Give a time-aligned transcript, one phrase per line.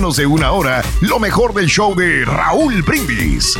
[0.00, 3.54] de una hora lo mejor del show de Raúl Brindis.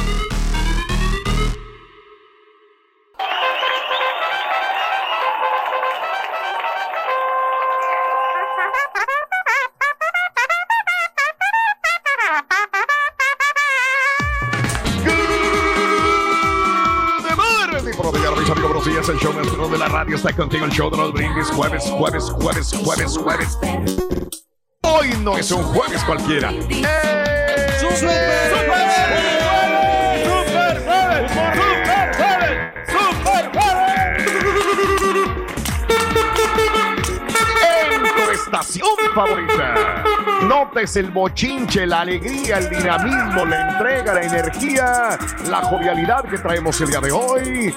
[19.10, 22.72] el show de la radio está contigo, el show de los brindis, jueves, jueves, jueves,
[22.72, 24.20] jueves, jueves.
[25.00, 26.50] Hoy no es un jueves cualquiera.
[26.50, 26.82] ¡Eh!
[27.80, 28.00] ¡Super!
[28.50, 28.80] ¡Super!
[37.91, 40.05] En tu estación favorita.
[40.42, 46.78] Notes el bochinche, la alegría, el dinamismo, la entrega, la energía, la jovialidad que traemos
[46.82, 47.75] el día de hoy.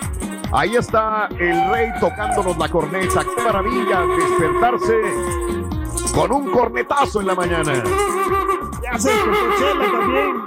[0.51, 3.23] Ahí está el rey tocándonos la corneta.
[3.23, 5.52] ¡Qué maravilla despertarse
[6.13, 7.83] con un cornetazo en la mañana!
[8.81, 10.43] Ya se Chela también.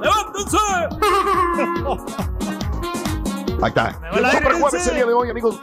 [0.00, 0.58] ¡Levántense!
[3.62, 4.00] Ahí está.
[4.14, 5.58] El Super Jueves el día de hoy, amigos.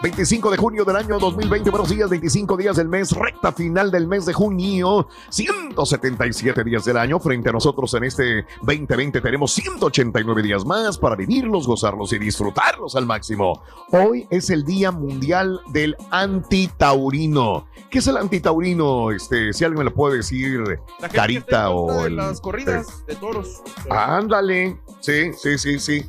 [0.00, 1.70] 25 de junio del año 2020.
[1.70, 5.08] Buenos días, 25 días del mes, recta final del mes de junio.
[5.28, 7.18] 177 días del año.
[7.18, 12.94] Frente a nosotros en este 2020 tenemos 189 días más para vivirlos, gozarlos y disfrutarlos
[12.94, 13.64] al máximo.
[13.90, 17.66] Hoy es el Día Mundial del Antitaurino.
[17.90, 19.10] ¿Qué es el antitaurino?
[19.10, 20.78] Este, si alguien me lo puede decir,
[21.12, 23.62] Carita o el, las corridas de toros.
[23.90, 24.78] Ándale.
[25.00, 26.04] Sí, sí, sí, sí.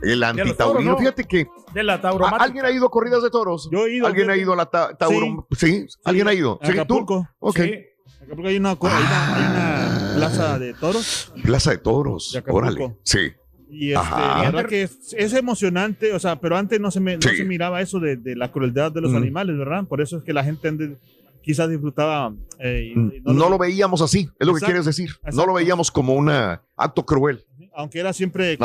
[0.00, 0.96] El antitaurino.
[0.96, 3.68] Fíjate que de la ¿Alguien ha ido a corridas de toros?
[3.70, 4.06] Yo he ido.
[4.06, 5.46] ¿Alguien ha ido a la tauro?
[5.56, 5.86] Sí.
[6.04, 6.58] ¿Alguien ha ido?
[6.62, 6.72] ¿Sí?
[6.72, 7.28] Acapulco.
[7.38, 7.46] ¿Tú?
[7.48, 7.56] Ok.
[7.56, 7.74] Sí.
[8.22, 11.32] Acapulco hay una, hay, una, plaza de toros.
[11.42, 12.40] Plaza de toros.
[12.48, 12.96] Órale.
[13.02, 13.32] Sí.
[13.68, 17.22] Y este, la verdad que es, emocionante, o sea, pero antes no se, me, no
[17.22, 19.84] se miraba eso de, de, la crueldad de los animales, ¿verdad?
[19.88, 20.96] Por eso es que la gente
[21.42, 22.34] quizás disfrutaba.
[22.58, 25.10] Eh, no, no, lo, veíamos así, es lo que quieres decir.
[25.32, 28.58] No lo veíamos como un acto cruel aunque era siempre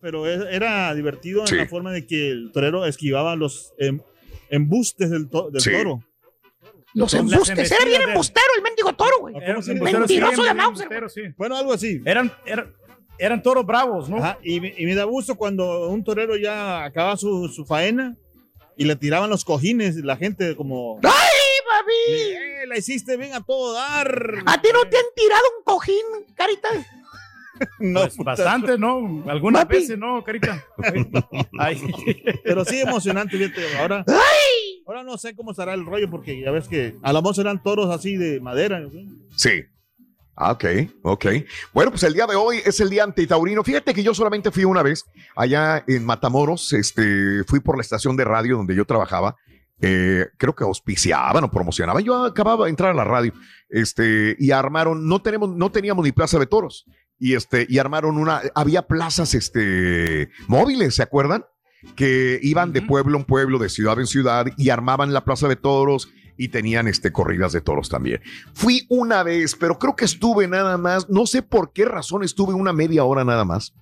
[0.00, 4.00] pero era divertido en la forma de que el torero esquivaba los em,
[4.50, 6.04] embustes del, toro.
[6.92, 9.34] Los embustes, era bien embustero el mendigo toro, güey.
[9.34, 10.88] Mentiroso de Mauser.
[11.36, 12.00] Bueno, algo así.
[12.04, 12.32] Eran,
[13.18, 14.18] eran, toros bravos, ¿no?
[14.42, 18.16] y, me da gusto cuando un torero ya acababa su, su faena
[18.76, 20.98] y le tiraban los cojines, la gente como...
[21.02, 21.10] ¡Ay,
[21.68, 22.12] papi!
[22.32, 24.42] Eh, la hiciste bien a todo dar.
[24.46, 26.68] ¿A ti no te han tirado un cojín, carita?
[27.78, 29.24] no, pues bastante, ¿no?
[29.28, 30.64] Algunas veces, ¿no, Carita?
[32.44, 33.78] Pero sí emocionante, fíjate.
[33.78, 34.04] Ahora,
[34.86, 37.62] ahora no sé cómo estará el rollo porque ya ves que a lo mejor serán
[37.62, 38.82] toros así de madera.
[39.36, 39.64] Sí.
[40.36, 40.64] Ah, ok,
[41.02, 41.26] ok.
[41.74, 43.62] Bueno, pues el día de hoy es el día antitaurino.
[43.62, 45.04] Fíjate que yo solamente fui una vez
[45.36, 46.72] allá en Matamoros.
[46.72, 49.36] Este, fui por la estación de radio donde yo trabajaba.
[49.82, 52.02] Eh, creo que auspiciaban o promocionaban.
[52.02, 53.32] Yo acababa de entrar a la radio,
[53.68, 56.86] este, y armaron, no tenemos, no teníamos ni plaza de toros
[57.20, 61.44] y este y armaron una había plazas este móviles, ¿se acuerdan?
[61.94, 65.56] Que iban de pueblo en pueblo, de ciudad en ciudad y armaban la plaza de
[65.56, 68.22] toros y tenían este corridas de toros también.
[68.54, 72.54] Fui una vez, pero creo que estuve nada más, no sé por qué razón estuve
[72.54, 73.74] una media hora nada más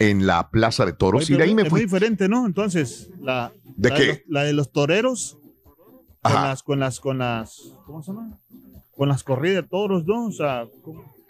[0.00, 1.70] en la plaza de toros y de ahí me fui.
[1.72, 2.46] muy diferente, ¿no?
[2.46, 4.24] Entonces, la ¿De qué?
[4.26, 5.38] la de los toreros
[6.22, 7.56] con las con las con las
[7.86, 8.38] ¿cómo se llama?
[8.96, 10.26] Con las corridas de toros, ¿no?
[10.26, 10.66] O sea,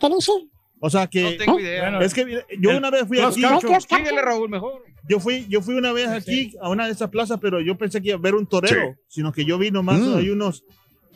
[0.00, 0.32] ¿qué dice?
[0.80, 1.22] O sea que.
[1.22, 1.98] No tengo idea.
[2.00, 3.42] es que yo una vez fui aquí.
[3.88, 4.82] Síguele, Raúl, mejor.
[5.08, 8.00] Yo fui, yo fui una vez aquí a una de esas plazas, pero yo pensé
[8.00, 10.16] que iba a ver un torero, sino que yo vi nomás, mm.
[10.16, 10.64] hay unos,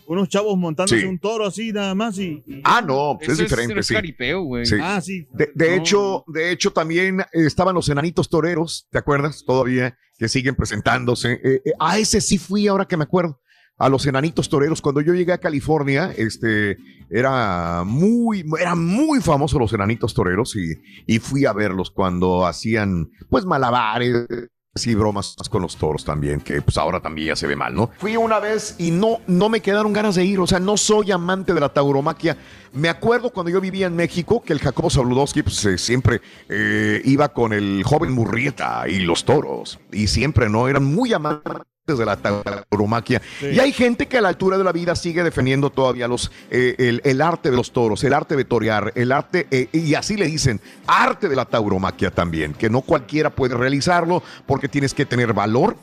[0.07, 3.87] unos chavos montándose un toro así nada más y, ah no pues es diferente es,
[3.87, 3.95] sí.
[3.95, 4.65] Caripeo, güey.
[4.83, 10.29] ah sí de, hecho de hecho también estaban los enanitos toreros te acuerdas todavía que
[10.29, 13.41] siguen presentándose eh, eh, a ese sí fui ahora que me acuerdo
[13.79, 14.81] a los enanitos toreros.
[14.81, 16.77] Cuando yo llegué a California, este,
[17.11, 20.75] era muy, era muy famoso los enanitos toreros y,
[21.07, 24.27] y fui a verlos cuando hacían, pues, malabares
[24.75, 27.91] sí, bromas con los toros también, que pues ahora también ya se ve mal, ¿no?
[27.99, 31.13] Fui una vez y no, no me quedaron ganas de ir, o sea, no soy
[31.13, 32.37] amante de la tauromaquia.
[32.73, 37.01] Me acuerdo cuando yo vivía en México que el Jacobo Sabludowski pues, eh, siempre eh,
[37.05, 40.69] iba con el joven Murrieta y los toros, y siempre, ¿no?
[40.69, 43.21] Eran muy amantes de la tauromaquia.
[43.43, 47.01] Y hay gente que a la altura de la vida sigue defendiendo todavía los, eh,
[47.05, 50.25] el, arte de los toros, el arte de torear, el arte, eh, y así le
[50.25, 55.35] dicen, arte de la tauromaquia también, que no cualquiera puede realizarlo porque tienes que tener
[55.35, 55.77] valor,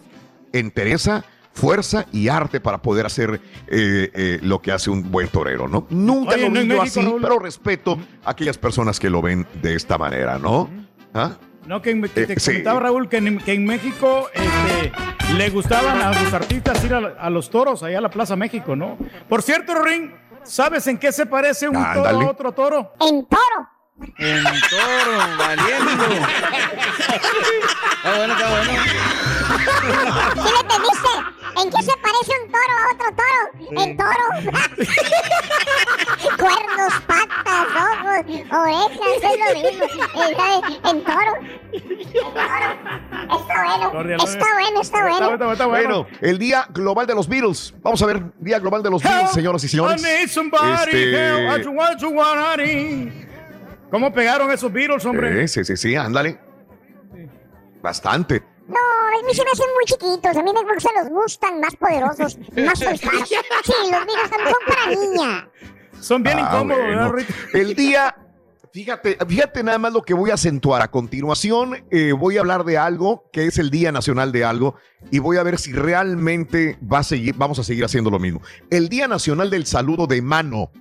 [0.53, 5.85] entereza, fuerza y arte para poder hacer eh, lo que hace un buen torero, ¿no?
[5.91, 9.99] Nunca lo he visto así, pero respeto a aquellas personas que lo ven de esta
[9.99, 10.67] manera, ¿no?
[11.13, 11.37] ¿Ah?
[11.65, 14.91] No, que, te comentaba Raúl que en, México este,
[15.35, 18.97] le gustaban a los artistas ir a, los toros allá a la Plaza México, ¿no?
[19.29, 20.11] Por cierto, Ring,
[20.43, 22.93] ¿sabes en qué se parece un toro a otro toro?
[22.99, 23.69] En toro.
[24.17, 25.91] En toro, valiendo.
[27.91, 28.71] está bueno, está bueno.
[30.33, 31.11] ¿Sí le entendiste?
[31.57, 33.41] ¿En qué se parece un toro a otro toro?
[33.81, 34.25] En toro.
[36.37, 39.85] Cuernos, patas, ojos, orejas, es lo mismo.
[40.15, 40.61] En toro.
[40.89, 41.33] En toro.
[43.37, 43.85] Está bueno.
[44.23, 45.33] Está bueno, está bueno.
[45.33, 46.07] Está, está, bueno.
[46.21, 47.73] el Día Global de los Beatles.
[47.81, 50.01] Vamos a ver, Día Global de los Beatles, señoras y señores.
[50.01, 51.31] I need somebody, este...
[53.91, 55.47] ¿Cómo pegaron esos Beatles, hombre?
[55.49, 56.39] Sí, sí, sí, ándale.
[57.81, 58.41] Bastante.
[58.67, 60.37] No, a mí se me hacen muy chiquitos.
[60.37, 63.29] A mí me gustan los gustan más poderosos, más soltados.
[63.29, 65.49] Sí, los Beatles son para niña.
[65.99, 67.11] Son bien ah, incómodos, ¿verdad,
[67.53, 68.15] El día
[68.73, 70.81] Fíjate, fíjate nada más lo que voy a acentuar.
[70.81, 74.75] A continuación eh, voy a hablar de algo que es el Día Nacional de algo
[75.11, 78.41] y voy a ver si realmente va a seguir, vamos a seguir haciendo lo mismo.
[78.69, 80.71] El Día Nacional del Saludo de Mano.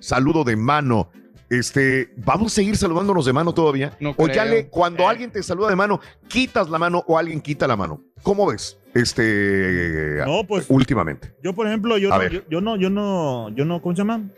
[0.00, 1.10] Saludo de mano.
[1.50, 3.92] Este, vamos a seguir saludándonos de mano todavía.
[4.16, 7.66] o ya le, cuando alguien te saluda de mano, quitas la mano o alguien quita
[7.66, 8.04] la mano.
[8.22, 8.78] ¿Cómo ves?
[8.94, 11.34] Este, no, pues, últimamente.
[11.42, 14.30] Yo, por ejemplo, yo, no, yo, no, yo no, yo no, ¿cómo se llama?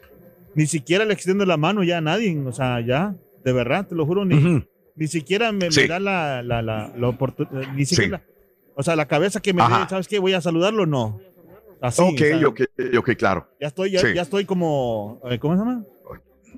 [0.55, 3.14] Ni siquiera le extiendo la mano ya a nadie, o sea, ya,
[3.44, 4.64] de verdad, te lo juro, ni,
[4.97, 8.23] ni siquiera me, da la, la, la, oportunidad, ni siquiera,
[8.75, 10.19] o sea, la cabeza que me dé, ¿sabes qué?
[10.19, 11.20] Voy a saludarlo, no.
[11.81, 12.61] Así, ok, ok,
[12.99, 13.49] ok, claro.
[13.61, 15.85] Ya estoy, ya, ya estoy como, eh, ¿cómo se llama?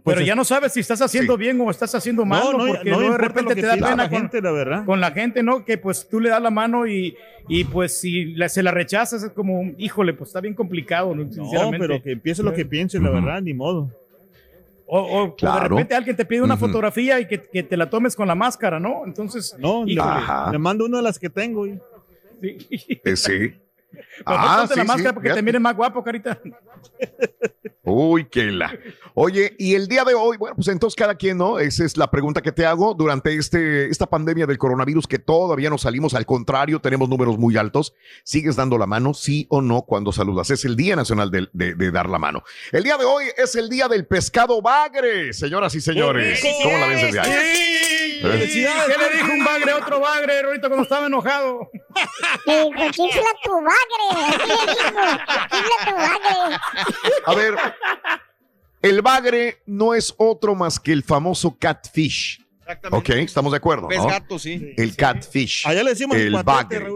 [0.04, 2.90] Pero pues ya no sabes si estás haciendo bien o estás haciendo mal, no, porque
[2.90, 4.84] no, de repente te da pena la gente, con, la verdad.
[4.84, 5.64] con la gente, ¿no?
[5.64, 7.16] Que pues tú le das la mano y,
[7.48, 11.24] y pues si se la rechazas es como, híjole, pues está bien complicado, ¿no?
[11.24, 13.90] No, pero que empiece lo que piense, la verdad, ni modo.
[14.86, 18.14] O, o de repente alguien te pide una fotografía y que, que, te la tomes
[18.14, 19.06] con la máscara, ¿no?
[19.06, 21.66] Entonces, no, le, mando una de las que tengo.
[21.66, 21.80] Y...
[22.42, 23.00] Sí.
[23.02, 23.54] Eh, sí.
[24.26, 26.38] ah, sí, la máscara porque te mire más guapo, carita.
[27.84, 28.76] Uy, qué la.
[29.12, 31.58] Oye, y el día de hoy, bueno, pues entonces cada quien, ¿no?
[31.58, 35.68] Esa es la pregunta que te hago durante este, esta pandemia del coronavirus que todavía
[35.68, 37.94] no salimos, al contrario, tenemos números muy altos.
[38.24, 40.50] ¿Sigues dando la mano, sí o no, cuando saludas?
[40.50, 42.42] Es el Día Nacional de, de, dar la mano.
[42.72, 46.42] El día de hoy es el Día del Pescado Bagre, señoras y señores.
[46.62, 47.30] ¿Cómo la ves desde ahí?
[47.30, 47.84] ¿Eh?
[48.24, 51.70] ¿Qué le dijo un bagre a otro bagre ahorita cuando estaba enojado?
[52.90, 54.38] Chifla tu bagre.
[55.50, 56.58] Chifla tu bagre.
[57.26, 57.54] A ver,
[58.82, 62.40] el bagre no es otro más que el famoso catfish.
[62.60, 63.12] Exactamente.
[63.12, 63.88] Ok, estamos de acuerdo.
[63.90, 64.06] ¿no?
[64.06, 64.72] gato, sí.
[64.76, 65.66] El catfish.
[65.66, 66.86] Allá le decimos el bagre.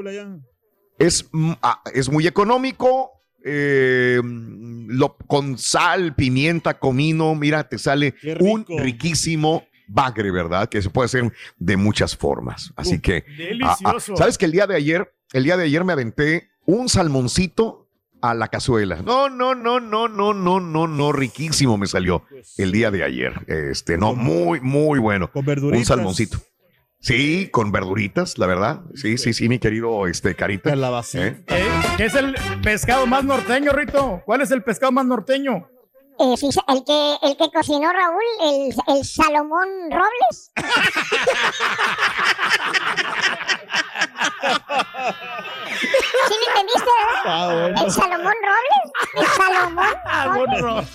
[0.98, 3.12] Es, mm, ah, es muy económico.
[3.44, 10.68] Eh, lo, con sal, pimienta, comino, mira, te sale un riquísimo bagre, ¿verdad?
[10.68, 12.72] Que se puede hacer de muchas formas.
[12.76, 13.24] Así que,
[13.62, 16.88] ah, ah, ¿sabes que el día de ayer, el día de ayer me aventé un
[16.88, 17.87] salmoncito
[18.20, 18.96] a la cazuela.
[19.02, 22.24] No, no, no, no, no, no, no, no, riquísimo me salió
[22.56, 23.32] el día de ayer.
[23.46, 25.30] Este, no, muy, muy bueno.
[25.30, 25.78] Con verduritas.
[25.78, 26.38] Un salmoncito.
[27.00, 28.82] Sí, con verduritas, la verdad.
[28.94, 30.74] Sí, sí, sí, mi querido este Carita.
[30.74, 31.28] La base.
[31.28, 31.44] ¿Eh?
[31.46, 31.68] ¿Eh?
[31.96, 34.22] ¿Qué es el pescado más norteño, Rito?
[34.26, 35.68] ¿Cuál es el pescado más norteño?
[36.20, 36.34] Eh,
[36.68, 40.50] el, que, el que cocinó Raúl, el, el Salomón Robles.
[46.28, 46.90] ¿Sí me entendiste?
[47.24, 48.92] Ah, ¿El Salomón Robles?
[49.14, 49.94] ¿El Salomón
[50.64, 50.88] Robles?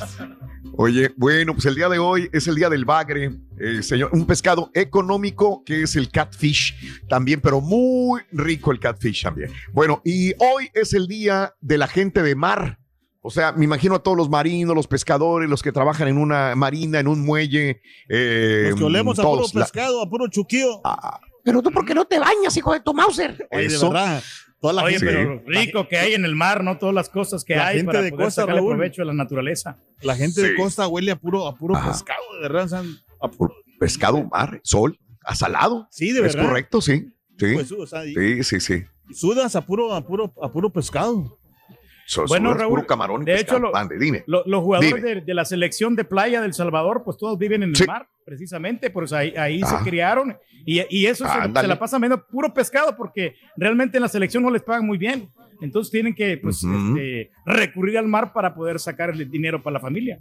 [0.75, 4.25] Oye, bueno, pues el día de hoy es el día del bagre, eh, señor, un
[4.25, 9.51] pescado económico que es el catfish también, pero muy rico el catfish también.
[9.71, 12.79] Bueno, y hoy es el día de la gente de mar.
[13.25, 16.55] O sea, me imagino a todos los marinos, los pescadores, los que trabajan en una
[16.55, 17.81] marina, en un muelle.
[18.09, 20.81] Eh, los que olemos a puro pescado, a puro chuquío.
[20.83, 23.47] Ah, pero tú, ¿por qué no te bañas, hijo de tu Mauser?
[23.49, 23.87] Eso.
[23.87, 24.23] de verdad.
[24.59, 26.77] Toda la Oye, pero rico que hay en el mar, ¿no?
[26.77, 29.77] Todas las cosas que hay para de poder costa, sacarle provecho a la naturaleza.
[30.01, 32.83] La gente de costa huele a puro, a puro pescado, de verdad.
[33.21, 35.87] A puro pescado, mar, sol, asalado.
[35.91, 36.41] Sí, de verdad.
[36.41, 37.07] Es correcto, sí.
[37.37, 38.83] sí, sí, sí.
[39.13, 41.39] Sudas a puro, a puro, a puro pescado
[42.27, 42.85] bueno, Raúl,
[43.25, 47.73] de hecho, los jugadores de, la selección de playa del Salvador, pues todos viven en
[47.75, 49.81] el mar, precisamente, pues ahí, ahí se ah.
[49.83, 54.49] criaron y, eso se, la pasa menos puro pescado porque realmente en la selección no
[54.49, 55.29] les pagan muy bien.
[55.61, 59.79] Entonces tienen que pues, este, recurrir al mar para poder sacar el dinero para la
[59.79, 60.19] familia.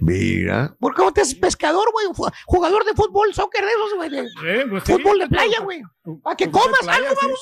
[0.00, 0.76] Mira.
[0.78, 2.06] ¿Por qué no te haces pescador, güey?
[2.46, 4.68] Jugador de fútbol, soccer de esos, güey.
[4.68, 5.82] Pues fútbol de playa, güey.
[6.22, 7.38] Para que comas algo, vamos.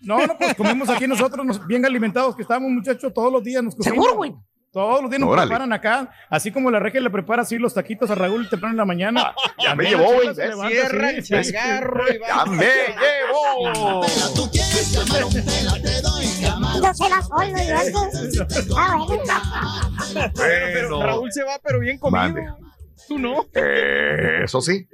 [0.00, 3.74] No, no, pues comemos aquí nosotros bien alimentados que estamos, muchachos, todos los días nos
[3.74, 3.94] comemos.
[3.94, 4.34] Seguro, güey.
[4.70, 8.10] Todos los días nos preparan acá, así como la regia le prepara así los taquitos
[8.10, 9.34] a Raúl temprano en la mañana.
[9.62, 10.34] ya me llevó, güey.
[10.34, 14.04] Cierra el changarro y Ya me llevó.
[16.82, 18.12] Yo se la solo y bueno.
[20.34, 22.58] Pero Raúl se va, pero bien comido.
[23.08, 23.46] Tú no.
[23.54, 24.86] eso sí.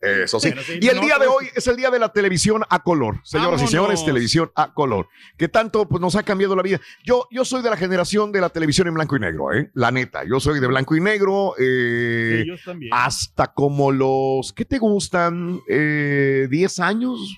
[0.00, 0.52] Eso sí.
[0.80, 3.66] y el día de hoy es el día de la televisión a color, señoras y
[3.66, 6.80] señores, televisión a color, que tanto pues, nos ha cambiado la vida.
[7.04, 9.70] Yo, yo soy de la generación de la televisión en blanco y negro, ¿eh?
[9.74, 10.22] la neta.
[10.24, 12.46] Yo soy de blanco y negro eh,
[12.92, 15.60] hasta como los, ¿qué te gustan?
[15.68, 17.36] Eh, ¿10 años?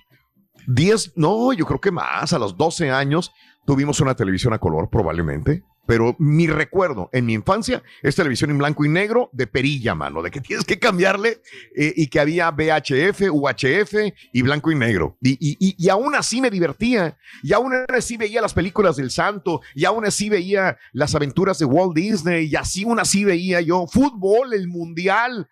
[0.66, 1.12] ¿10?
[1.16, 3.32] No, yo creo que más, a los 12 años
[3.64, 8.58] tuvimos una televisión a color probablemente pero mi recuerdo en mi infancia es televisión en
[8.58, 11.40] blanco y negro de perilla, mano, de que tienes que cambiarle
[11.76, 13.94] eh, y que había VHF, UHF
[14.32, 15.16] y blanco y negro.
[15.20, 19.60] Y, y, y, aún así me divertía, y aún así veía las películas del santo,
[19.74, 23.86] y aún así veía las aventuras de Walt Disney, y así aún así veía yo
[23.86, 25.48] fútbol, el mundial,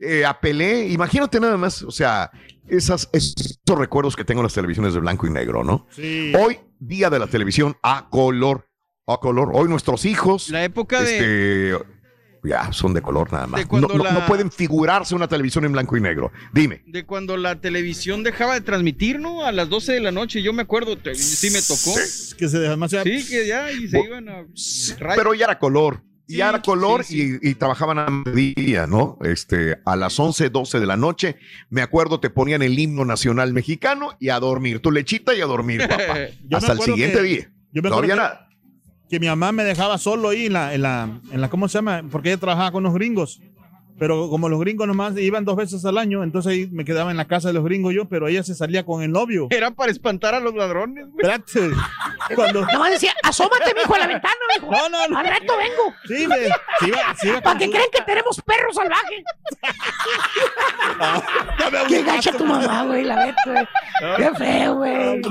[0.00, 2.30] eh, a Pelé, imagínate nada más, o sea,
[2.68, 5.86] esas, esos recuerdos que tengo en las televisiones de blanco y negro, ¿no?
[6.38, 8.67] Hoy, día de la televisión a color
[9.08, 9.50] a color.
[9.52, 10.50] Hoy nuestros hijos.
[10.50, 11.70] La época de.
[11.70, 11.84] Este,
[12.44, 13.66] ya, son de color nada más.
[13.70, 16.30] No, pueden figurarse una televisión en blanco y negro.
[16.52, 16.82] Dime.
[16.86, 19.44] De cuando la televisión dejaba de transmitir, ¿no?
[19.44, 21.98] A las 12 de la noche, yo me acuerdo, sí me tocó.
[21.98, 22.36] Sí.
[22.36, 23.04] Que se demasiado.
[23.04, 24.46] Sí, que ya, y se iban a.
[25.16, 26.02] Pero ya era color.
[26.28, 29.18] ya era color y, trabajaban a mediodía, ¿no?
[29.22, 31.36] Este, a las 11, 12 de la noche,
[31.70, 34.80] me acuerdo, te ponían el himno nacional mexicano y a dormir.
[34.80, 36.18] Tu lechita y a dormir, papá.
[36.52, 37.50] Hasta el siguiente día.
[37.72, 38.47] no había nada
[39.08, 41.78] que mi mamá me dejaba solo ahí en la, en la, en la, ¿cómo se
[41.78, 42.02] llama?
[42.10, 43.40] Porque ella trabajaba con los gringos.
[43.98, 47.16] Pero como los gringos nomás iban dos veces al año, entonces ahí me quedaba en
[47.16, 49.48] la casa de los gringos yo, pero ella se salía con el novio.
[49.50, 51.70] Era para espantar a los ladrones, Espérate.
[52.36, 52.64] Cuando...
[52.72, 54.70] Nomás decía, asómate, mijo, a la ventana, mijo.
[54.70, 55.18] No, no, no.
[55.18, 55.94] Al rato vengo.
[56.06, 56.36] Sí, me,
[57.18, 59.24] sí, Para que creen que tenemos perros salvajes.
[61.88, 63.66] Qué gacha tu mamá, güey, la neta, güey.
[64.16, 65.22] Qué feo, güey.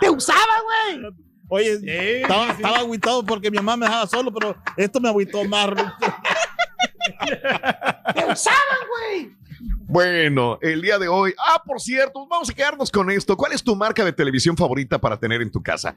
[0.00, 0.62] Te usaba,
[0.92, 1.12] güey.
[1.54, 5.66] Oye, estaba, estaba agüitado porque mi mamá me dejaba solo, pero esto me agüitó más.
[8.16, 9.36] ¡Me usaban, güey!
[9.80, 13.36] Bueno, el día de hoy, ah, por cierto, vamos a quedarnos con esto.
[13.36, 15.94] ¿Cuál es tu marca de televisión favorita para tener en tu casa?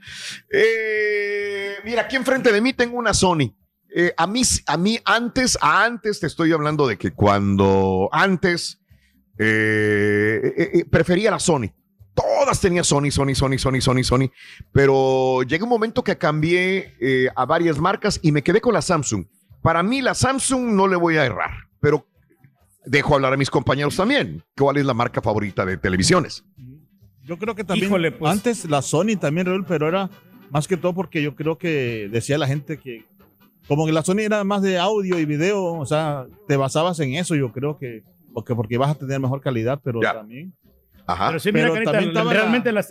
[0.51, 3.55] Eh, mira, aquí enfrente de mí tengo una Sony.
[3.95, 8.81] Eh, a mí, a mí antes, antes te estoy hablando de que cuando antes
[9.38, 11.71] eh, prefería la Sony
[12.15, 14.31] todas tenían Sony, Sony, Sony, Sony, Sony, Sony.
[14.72, 18.81] Pero llegó un momento que cambié eh, a varias marcas y me quedé con la
[18.81, 19.25] Samsung.
[19.62, 22.07] Para mí, la Samsung no le voy a errar, pero
[22.86, 24.43] dejo hablar a mis compañeros también.
[24.57, 26.45] ¿Cuál es la marca favorita de televisiones?
[27.24, 27.91] Yo creo que también.
[28.17, 28.31] Pues.
[28.31, 30.10] Antes la Sony también, Raúl, pero era
[30.51, 33.05] más que todo porque yo creo que decía la gente que.
[33.67, 37.15] Como que la Sony era más de audio y video, o sea, te basabas en
[37.15, 38.03] eso, yo creo que.
[38.31, 40.53] Porque, porque vas a tener mejor calidad, pero también
[41.07, 42.89] pero sí, mira, realmente las,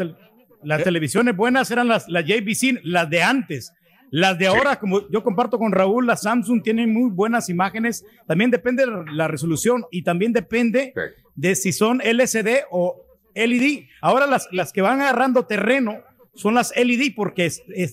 [0.62, 0.84] las ¿Eh?
[0.84, 3.72] televisiones buenas eran las, las JVC, las de antes.
[4.10, 8.04] Las de ahora, como yo comparto con Raúl, la Samsung tiene muy buenas imágenes.
[8.26, 10.94] También depende de la resolución y también depende
[11.34, 13.04] de si son LCD o
[13.34, 13.86] LED.
[14.00, 15.96] Ahora las, las que van agarrando terreno
[16.34, 17.50] son las LED porque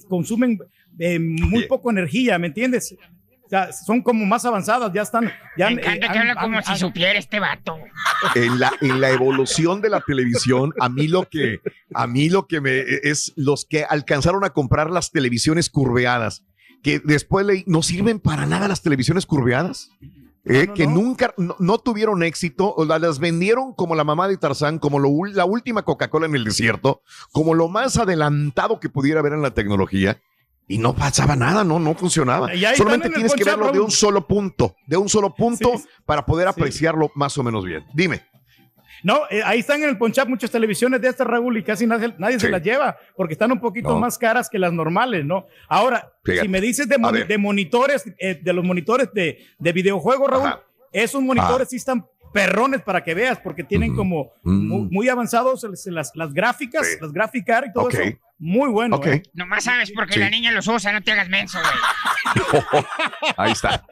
[0.07, 0.59] consumen
[0.99, 2.95] eh, muy poco energía, ¿me entiendes?
[3.85, 5.31] Son como más avanzadas, ya están.
[5.57, 7.77] Ya, Me encanta que habla como si supiera este vato.
[8.35, 11.59] En la, en la evolución de la televisión, a mí lo que,
[11.93, 16.45] a mí lo que me es los que alcanzaron a comprar las televisiones curveadas,
[16.81, 19.91] que después le, no sirven para nada las televisiones curveadas.
[20.43, 24.97] Eh, que nunca, no, tuvieron éxito, o las vendieron como la mamá de Tarzán, como
[24.97, 29.43] lo, la última Coca-Cola en el desierto, como lo más adelantado que pudiera haber en
[29.43, 30.19] la tecnología
[30.71, 32.49] y no pasaba nada, no, no funcionaba.
[32.75, 35.73] Solamente tienes que verlo de un solo punto, de un solo punto
[36.05, 37.83] para poder apreciarlo más o menos bien.
[37.93, 38.21] Dime.
[39.03, 42.13] No, eh, ahí están en el Ponchap muchas televisiones de esta Raúl y casi nadie,
[42.39, 45.47] se las lleva porque están un poquito más caras que las normales, ¿no?
[45.67, 50.51] Ahora, si me dices de, de monitores, eh, de los monitores de, de videojuegos, Raúl,
[50.93, 54.87] esos monitores sí están perrones para que veas, porque tienen como mm.
[54.91, 58.17] muy, avanzados las, las gráficas, las gráficas y todo eso.
[58.43, 58.95] Muy bueno.
[58.95, 59.17] Okay.
[59.17, 59.23] ¿eh?
[59.33, 62.73] Nomás sabes porque la niña los usa, no te hagas menso, güey.
[63.37, 63.85] Ahí está.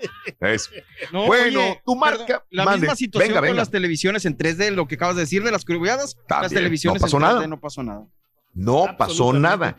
[1.11, 2.43] bueno, tu marca.
[2.49, 5.65] la misma situación con las televisiones en 3D, lo que acabas de decir de las
[5.65, 7.47] curvadas, las televisiones no pasó en 3D nada.
[7.47, 8.07] no pasó nada.
[8.55, 9.77] No pasó nada.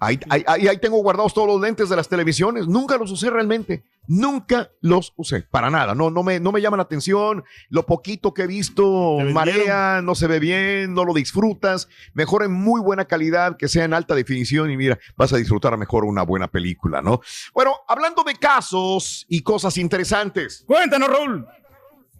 [0.00, 2.66] Ahí, ahí, tengo guardados todos los lentes de las televisiones.
[2.66, 3.84] Nunca los usé realmente.
[4.06, 5.42] Nunca los usé.
[5.42, 5.94] Para nada.
[5.94, 7.44] No, no, me, no me llama la atención.
[7.70, 11.88] Lo poquito que he visto marea, no se ve bien, no lo disfrutas.
[12.12, 15.76] Mejor en muy buena calidad, que sea en alta definición y mira, vas a disfrutar
[15.78, 17.20] mejor una buena película, ¿no?
[17.54, 20.64] Bueno, hablando de casos y cosas interesantes.
[20.66, 21.46] Cuéntanos, Raúl.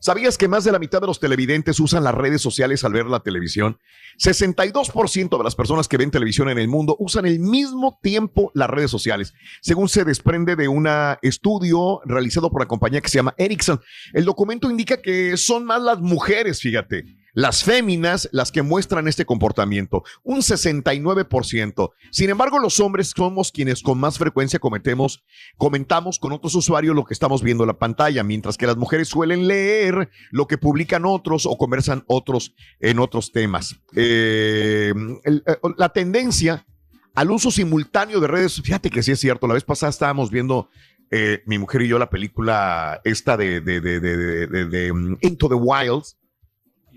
[0.04, 3.06] ¿Sabías que más de la mitad de los televidentes usan las redes sociales al ver
[3.06, 3.78] la televisión?
[4.18, 8.68] 62% de las personas que ven televisión en el mundo usan al mismo tiempo las
[8.68, 9.32] redes sociales,
[9.62, 10.86] según se desprende de un
[11.22, 13.80] estudio realizado por la compañía que se llama Ericsson.
[14.12, 19.26] El documento indica que son más las mujeres, fíjate las féminas las que muestran este
[19.26, 21.90] comportamiento, un 69%.
[22.10, 25.24] Sin embargo, los hombres somos quienes con más frecuencia cometemos,
[25.56, 29.08] comentamos con otros usuarios lo que estamos viendo en la pantalla, mientras que las mujeres
[29.08, 33.76] suelen leer lo que publican otros o conversan otros en otros temas.
[33.94, 35.40] Eh, eh,
[35.76, 36.66] la tendencia
[37.14, 40.68] al uso simultáneo de redes, fíjate que sí es cierto, la vez pasada estábamos viendo
[41.10, 45.54] eh, mi mujer y yo la película esta de, de, de, de mm, Into the
[45.54, 46.16] Wilds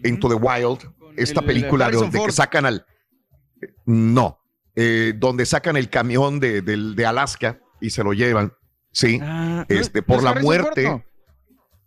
[0.03, 0.79] Into the Wild,
[1.15, 2.85] esta película de donde sacan al...
[3.85, 4.39] No,
[4.75, 8.53] eh, donde sacan el camión de, de, Alaska y se lo llevan,
[8.91, 11.03] sí, ah, este, por la muerte.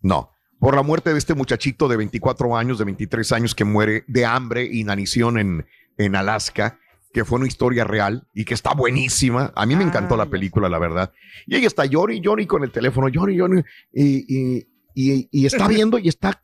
[0.03, 4.03] No, por la muerte de este muchachito de 24 años, de 23 años que muere
[4.09, 5.67] de hambre, y inanición en,
[5.99, 6.81] en Alaska,
[7.13, 9.53] que fue una historia real y que está buenísima.
[9.55, 11.13] A mí me encantó la película, la verdad.
[11.47, 13.63] Y ella está llori, llori con el teléfono, llori, llori,
[13.93, 16.43] y, y, y está viendo y está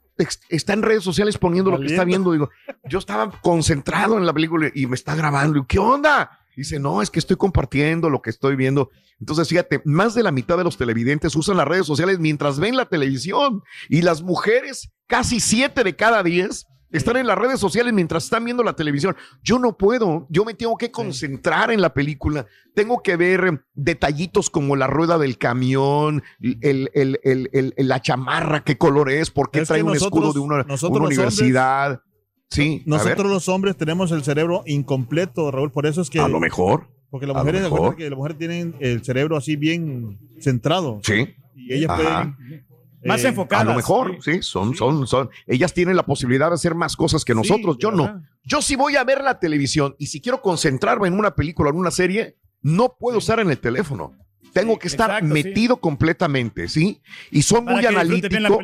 [0.48, 2.32] está en redes sociales poniendo lo que está viendo.
[2.32, 2.50] Digo,
[2.84, 5.66] yo estaba concentrado en la película y me está grabando.
[5.66, 6.40] ¿Qué onda?
[6.56, 8.90] Dice, no, es que estoy compartiendo lo que estoy viendo.
[9.20, 12.76] Entonces, fíjate, más de la mitad de los televidentes usan las redes sociales mientras ven
[12.76, 17.92] la televisión y las mujeres, casi siete de cada diez, están en las redes sociales
[17.92, 19.16] mientras están viendo la televisión.
[19.42, 22.46] Yo no puedo, yo me tengo que concentrar en la película.
[22.74, 29.30] Tengo que ver detallitos como la rueda del camión, el, la chamarra, qué color es,
[29.30, 32.02] por qué trae un escudo de una, universidad.
[32.50, 36.20] sí, nosotros los hombres tenemos el cerebro incompleto, Raúl, por eso es que...
[36.20, 36.88] A lo mejor.
[37.10, 37.62] Porque las mujeres,
[37.96, 41.00] que las mujeres tienen el cerebro así bien centrado.
[41.02, 41.34] Sí.
[41.54, 42.66] Y ellas pueden
[43.06, 43.66] más eh, enfocadas.
[43.66, 45.30] A lo mejor, sí, son, son, son.
[45.46, 47.76] Ellas tienen la posibilidad de hacer más cosas que nosotros.
[47.78, 48.22] yo no.
[48.44, 51.72] Yo sí voy a ver la televisión y si quiero concentrarme en una película o
[51.72, 54.12] en una serie, no puedo estar en el teléfono.
[54.52, 57.00] Tengo que estar metido completamente, ¿sí?
[57.30, 58.58] Y son muy analítico.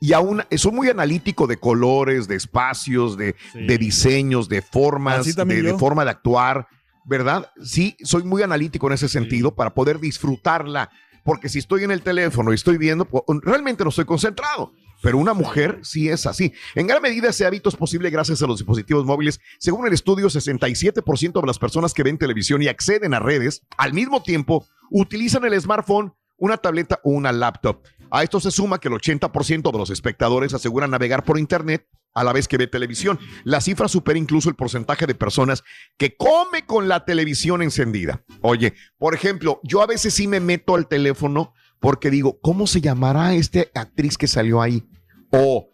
[0.00, 5.62] Y aún son muy analítico de colores, de espacios, de, de diseños, de formas, de,
[5.62, 6.68] de, forma de actuar,
[7.04, 7.50] ¿verdad?
[7.62, 10.90] Sí, soy muy analítico en ese sentido para poder disfrutarla
[11.24, 13.08] porque si estoy en el teléfono y estoy viendo,
[13.42, 14.72] realmente no estoy concentrado.
[15.02, 16.52] Pero una mujer sí es así.
[16.74, 19.40] En gran medida ese hábito es posible gracias a los dispositivos móviles.
[19.58, 23.92] Según el estudio, 67% de las personas que ven televisión y acceden a redes al
[23.92, 27.82] mismo tiempo utilizan el smartphone, una tableta o una laptop.
[28.10, 32.24] A esto se suma que el 80% de los espectadores aseguran navegar por Internet a
[32.24, 33.18] la vez que ve televisión.
[33.42, 35.64] La cifra supera incluso el porcentaje de personas
[35.98, 38.24] que come con la televisión encendida.
[38.40, 42.80] Oye, por ejemplo, yo a veces sí me meto al teléfono porque digo, ¿cómo se
[42.80, 44.88] llamará esta actriz que salió ahí?
[45.30, 45.70] O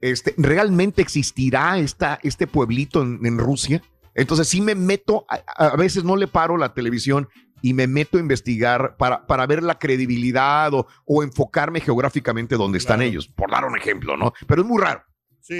[0.00, 3.82] este, ¿realmente existirá esta, este pueblito en, Rusia?
[4.14, 7.28] Entonces sí me meto, a, veces no le paro la televisión
[7.62, 13.00] y me meto a investigar para, para ver la credibilidad o, enfocarme geográficamente donde están
[13.00, 14.34] ellos, por dar un ejemplo, ¿no?
[14.46, 15.02] Pero es muy raro.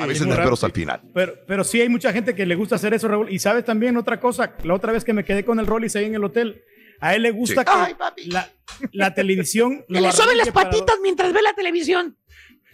[0.01, 1.03] A veces nerviosos al final.
[1.13, 3.31] Pero, pero sí hay mucha gente que le gusta hacer eso, Raúl.
[3.31, 6.07] Y sabes también otra cosa, la otra vez que me quedé con el Rollis ahí
[6.07, 6.63] en el hotel,
[7.01, 7.97] a él le gusta que
[8.29, 8.51] la,
[8.93, 9.85] la, televisión...
[9.89, 12.17] Que le soben las patitas mientras ve la televisión.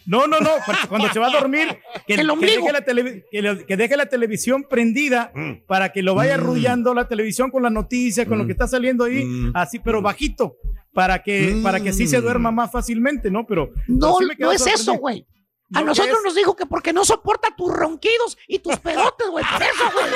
[0.07, 0.51] No, no, no.
[0.88, 1.68] Cuando se va a dormir,
[2.07, 5.66] que, que, deje, la televisión prendida mm.
[5.66, 6.40] para que lo vaya mm.
[6.40, 8.57] arrullando la televisión con la noticia, con lo que mm.
[8.57, 10.57] está saliendo ahí, así, pero bajito,
[10.92, 13.46] para que, para que así se duerma más fácilmente, ¿no?
[13.46, 15.27] Pero no, no es eso, güey.
[15.74, 19.44] A nosotros nos dijo que porque no soporta tus ronquidos y tus pedotes, güey.
[19.44, 20.06] Por eso, güey.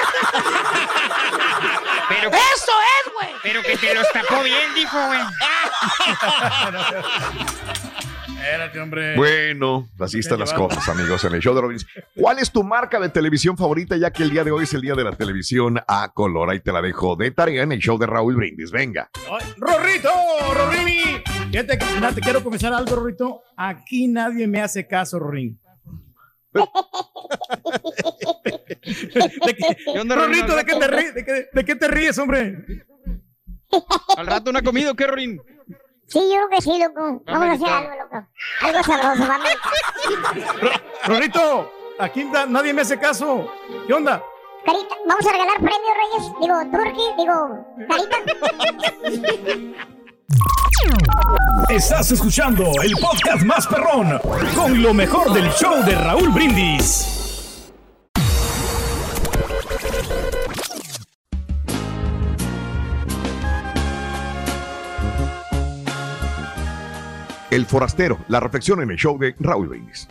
[2.09, 2.73] Pero, eso
[3.07, 3.35] es, güey.
[3.43, 5.21] Pero que te los tapó bien, dijo, güey.
[9.17, 11.87] Bueno, así están las cosas, amigos, en el show de Rollins.
[12.15, 14.83] ¿Cuál es tu marca de televisión favorita, ya que el día de hoy es el
[14.83, 16.51] día de la televisión a color?
[16.51, 18.71] Ahí te la dejo de tarea en el show de Raúl Brindis.
[18.71, 19.09] Venga.
[19.57, 20.11] ¡Rorrito!
[20.53, 21.23] ¡Rorrini!
[21.55, 21.87] Fíjate que
[22.17, 23.45] te quiero comenzar algo, Rorrito.
[23.57, 25.61] Aquí nadie me hace caso, Rorín.
[26.53, 26.65] ¿De
[29.55, 32.85] qué, Rorrito, ¿de qué, te ríes, de, qué, te ríes, hombre?
[34.17, 35.41] ¿Al rato no ha comido qué, Rorín?
[36.09, 37.23] Sí, yo creo que sí, loco.
[37.25, 38.29] Vamos a hacer algo, loco.
[38.61, 39.49] Algo sabroso, vamos.
[41.07, 43.49] Rorrito, aquí nadie me hace caso.
[43.87, 44.21] ¿Qué onda?
[44.67, 46.33] Carita, vamos a regalar premios, Reyes.
[46.41, 48.17] Digo, Turki, digo, Carita.
[51.69, 54.19] Estás escuchando el podcast más perrón
[54.55, 57.73] con lo mejor del show de Raúl Brindis.
[67.51, 70.09] El forastero, la reflexión en el show de Raúl Brindis.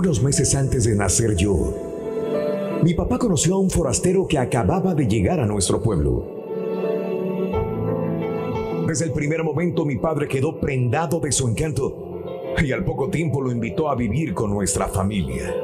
[0.00, 1.74] Unos meses antes de nacer yo,
[2.82, 6.24] mi papá conoció a un forastero que acababa de llegar a nuestro pueblo.
[8.88, 13.42] Desde el primer momento mi padre quedó prendado de su encanto y al poco tiempo
[13.42, 15.54] lo invitó a vivir con nuestra familia.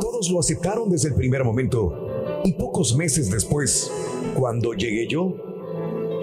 [0.00, 3.92] Todos lo aceptaron desde el primer momento y pocos meses después,
[4.36, 5.34] cuando llegué yo,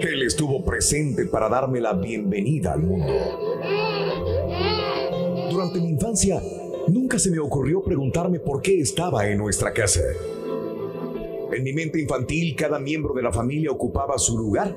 [0.00, 3.12] él estuvo presente para darme la bienvenida al mundo.
[6.88, 10.00] Nunca se me ocurrió preguntarme por qué estaba en nuestra casa.
[11.52, 14.74] En mi mente infantil, cada miembro de la familia ocupaba su lugar.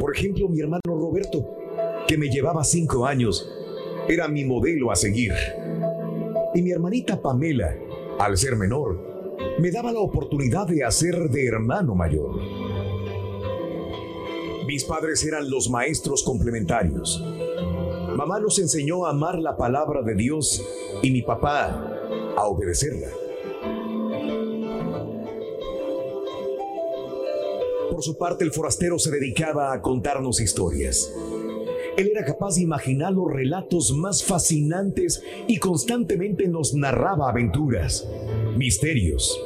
[0.00, 1.46] Por ejemplo, mi hermano Roberto,
[2.08, 3.48] que me llevaba cinco años,
[4.08, 5.32] era mi modelo a seguir.
[6.56, 7.76] Y mi hermanita Pamela,
[8.18, 8.98] al ser menor,
[9.60, 12.40] me daba la oportunidad de hacer de hermano mayor.
[14.66, 17.22] Mis padres eran los maestros complementarios
[18.16, 20.62] Mamá nos enseñó a amar la palabra de Dios
[21.02, 21.98] y mi papá
[22.36, 23.08] a obedecerla.
[27.90, 31.12] Por su parte, el forastero se dedicaba a contarnos historias.
[31.96, 38.08] Él era capaz de imaginar los relatos más fascinantes y constantemente nos narraba aventuras,
[38.56, 39.40] misterios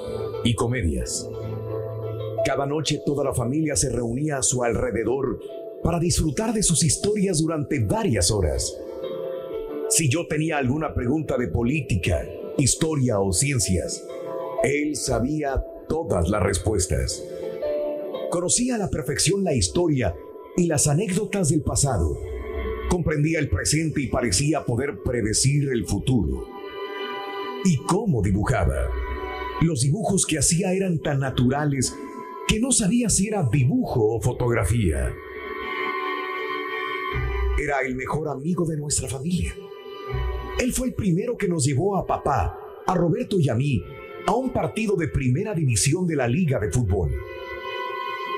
[0.44, 1.28] y comedias.
[2.44, 5.40] Cada noche toda la familia se reunía a su alrededor
[5.82, 8.76] para disfrutar de sus historias durante varias horas.
[9.90, 12.26] Si yo tenía alguna pregunta de política,
[12.58, 14.04] historia o ciencias,
[14.62, 17.24] él sabía todas las respuestas.
[18.30, 20.14] Conocía a la perfección la historia
[20.56, 22.18] y las anécdotas del pasado.
[22.90, 26.44] Comprendía el presente y parecía poder predecir el futuro.
[27.64, 28.90] ¿Y cómo dibujaba?
[29.62, 31.94] Los dibujos que hacía eran tan naturales
[32.46, 35.14] que no sabía si era dibujo o fotografía.
[37.58, 39.54] Era el mejor amigo de nuestra familia.
[40.60, 43.82] Él fue el primero que nos llevó a papá, a Roberto y a mí
[44.26, 47.10] a un partido de primera división de la liga de fútbol.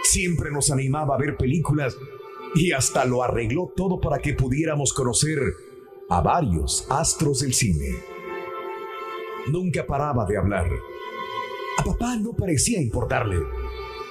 [0.05, 1.97] Siempre nos animaba a ver películas
[2.55, 5.39] y hasta lo arregló todo para que pudiéramos conocer
[6.09, 7.97] a varios astros del cine.
[9.51, 10.71] Nunca paraba de hablar.
[11.77, 13.39] A papá no parecía importarle,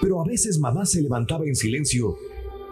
[0.01, 2.17] pero a veces mamá se levantaba en silencio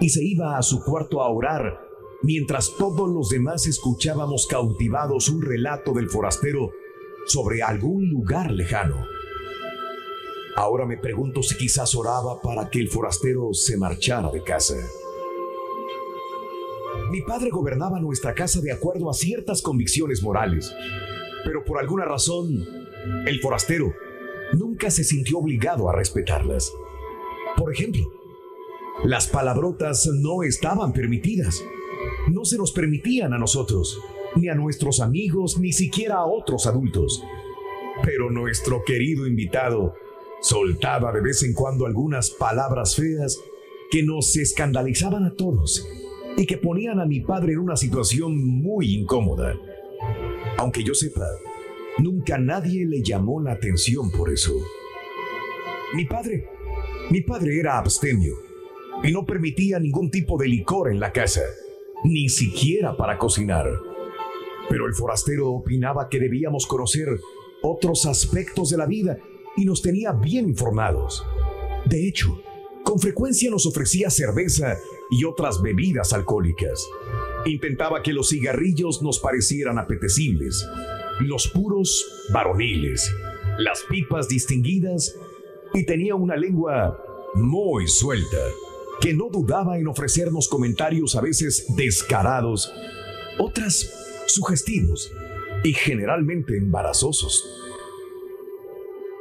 [0.02, 1.87] y se iba a su cuarto a orar
[2.24, 6.72] mientras todos los demás escuchábamos cautivados un relato del forastero
[7.26, 9.06] sobre algún lugar lejano.
[10.56, 14.76] Ahora me pregunto si quizás oraba para que el forastero se marchara de casa.
[17.12, 20.74] Mi padre gobernaba nuestra casa de acuerdo a ciertas convicciones morales,
[21.46, 22.66] pero por alguna razón,
[23.28, 23.94] el forastero
[24.54, 26.74] nunca se sintió obligado a respetarlas.
[27.56, 28.04] Por ejemplo,
[29.04, 31.64] las palabrotas no estaban permitidas
[32.28, 34.00] no se nos permitían a nosotros,
[34.36, 37.24] ni a nuestros amigos, ni siquiera a otros adultos.
[38.04, 39.96] Pero nuestro querido invitado
[40.42, 43.40] soltaba de vez en cuando algunas palabras feas
[43.90, 45.88] que nos escandalizaban a todos
[46.36, 49.56] y que ponían a mi padre en una situación muy incómoda.
[50.58, 51.26] Aunque yo sepa,
[51.98, 54.54] nunca nadie le llamó la atención por eso.
[55.96, 56.48] Mi padre,
[57.10, 58.36] mi padre era abstemio
[59.04, 61.42] y no permitía ningún tipo de licor en la casa
[62.04, 63.66] ni siquiera para cocinar.
[64.70, 67.08] Pero el forastero opinaba que debíamos conocer
[67.62, 69.18] otros aspectos de la vida
[69.56, 71.26] y nos tenía bien informados.
[71.86, 72.42] De hecho,
[72.84, 74.78] con frecuencia nos ofrecía cerveza
[75.10, 76.86] y otras bebidas alcohólicas.
[77.46, 80.66] Intentaba que los cigarrillos nos parecieran apetecibles,
[81.22, 83.12] los puros varoniles,
[83.58, 85.18] las pipas distinguidas
[85.74, 87.04] y tenía una lengua
[87.36, 88.38] muy suelta
[89.02, 92.72] que no dudaba en ofrecernos comentarios a veces descarados,
[93.38, 93.94] otras
[94.28, 95.12] sugestivos
[95.64, 97.44] y generalmente embarazosos.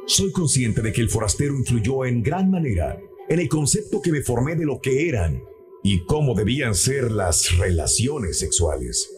[0.07, 4.23] Soy consciente de que el forastero influyó en gran manera en el concepto que me
[4.23, 5.43] formé de lo que eran
[5.83, 9.11] y cómo debían ser las relaciones sexuales.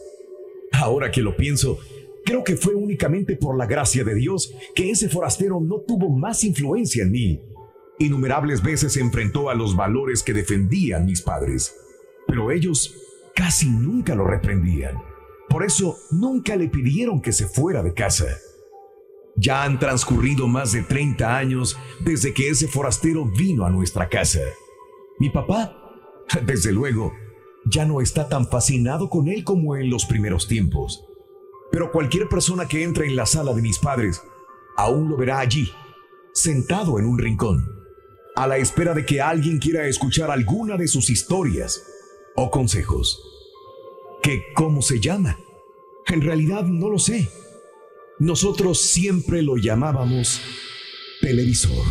[0.71, 1.79] Ahora que lo pienso,
[2.25, 6.43] creo que fue únicamente por la gracia de Dios que ese forastero no tuvo más
[6.43, 7.41] influencia en mí.
[7.99, 11.75] Innumerables veces se enfrentó a los valores que defendían mis padres,
[12.25, 12.95] pero ellos
[13.35, 14.97] casi nunca lo reprendían.
[15.49, 18.25] Por eso nunca le pidieron que se fuera de casa.
[19.35, 24.41] Ya han transcurrido más de 30 años desde que ese forastero vino a nuestra casa.
[25.19, 25.75] Mi papá,
[26.45, 27.13] desde luego,
[27.65, 31.05] ya no está tan fascinado con él como en los primeros tiempos.
[31.71, 34.21] Pero cualquier persona que entre en la sala de mis padres
[34.77, 35.69] aún lo verá allí,
[36.33, 37.78] sentado en un rincón,
[38.39, 41.83] a la espera de que alguien quiera escuchar alguna de sus historias
[42.37, 43.21] o consejos.
[44.23, 45.37] ¿Qué cómo se llama?
[46.07, 47.29] En realidad no lo sé.
[48.17, 50.41] Nosotros siempre lo llamábamos
[51.19, 51.85] televisor.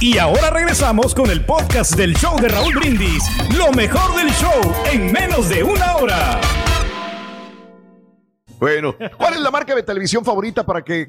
[0.00, 3.22] Y ahora regresamos con el podcast del show de Raúl Brindis.
[3.56, 6.40] Lo mejor del show en menos de una hora.
[8.58, 11.06] Bueno, ¿cuál es la marca de televisión favorita para que,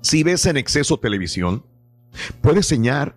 [0.00, 1.64] Si ves en exceso televisión,
[2.40, 2.62] puede,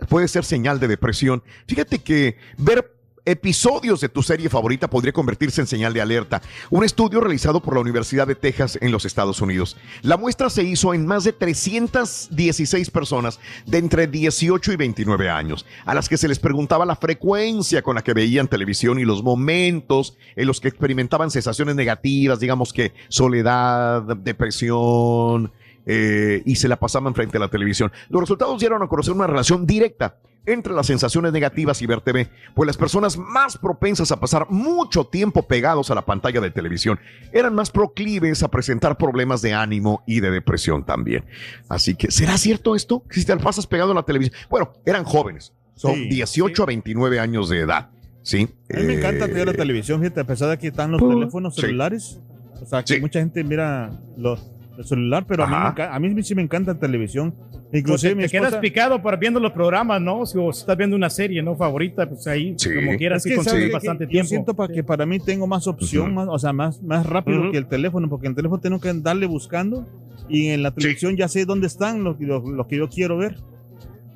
[0.09, 1.43] puede ser señal de depresión.
[1.67, 6.41] Fíjate que ver episodios de tu serie favorita podría convertirse en señal de alerta.
[6.69, 9.77] Un estudio realizado por la Universidad de Texas en los Estados Unidos.
[10.01, 15.65] La muestra se hizo en más de 316 personas de entre 18 y 29 años,
[15.85, 19.23] a las que se les preguntaba la frecuencia con la que veían televisión y los
[19.23, 25.51] momentos en los que experimentaban sensaciones negativas, digamos que soledad, depresión,
[25.85, 27.91] eh, y se la pasaban frente a la televisión.
[28.09, 32.29] Los resultados dieron a conocer una relación directa entre las sensaciones negativas y ver TV,
[32.55, 36.99] pues las personas más propensas a pasar mucho tiempo pegados a la pantalla de televisión
[37.31, 41.25] eran más proclives a presentar problemas de ánimo y de depresión también.
[41.69, 43.03] Así que, ¿será cierto esto?
[43.11, 44.35] Si te pasas pegado a la televisión.
[44.49, 47.89] Bueno, eran jóvenes, son 18 a 29 años de edad.
[48.23, 48.47] Sí.
[48.73, 51.01] A mí me encanta ver la eh, televisión, fíjate, a pesar de que están los
[51.01, 52.19] teléfonos celulares.
[52.61, 56.35] O sea, que mucha gente mira los el celular, pero a mí, a mí, sí
[56.35, 57.35] me encanta la televisión.
[57.73, 60.25] Inclusive te, quedas picado para viendo los programas, ¿no?
[60.25, 61.55] Si estás viendo una serie, ¿no?
[61.55, 64.25] Favorita, pues ahí, como quieras, sí consumes bastante tiempo.
[64.25, 67.51] Yo siento para que para mí tengo más opción, más, o sea, más, más rápido
[67.51, 69.87] que el teléfono, porque en el teléfono tengo que darle buscando
[70.27, 73.37] y en la televisión ya sé dónde están los, lo que yo quiero ver.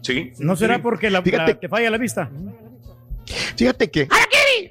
[0.01, 0.31] Sí.
[0.39, 2.29] ¿No será porque la, te falla la vista?
[3.57, 4.07] Fíjate que.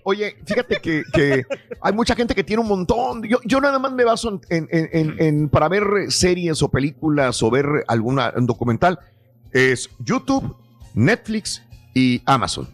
[0.06, 1.46] Oye, fíjate que,
[1.80, 3.22] hay mucha gente que tiene un montón.
[3.22, 8.32] Yo, yo nada más me baso en, para ver series o películas o ver alguna
[8.36, 8.98] documental.
[9.50, 10.56] Es YouTube,
[10.92, 11.62] Netflix
[11.94, 12.68] y Amazon.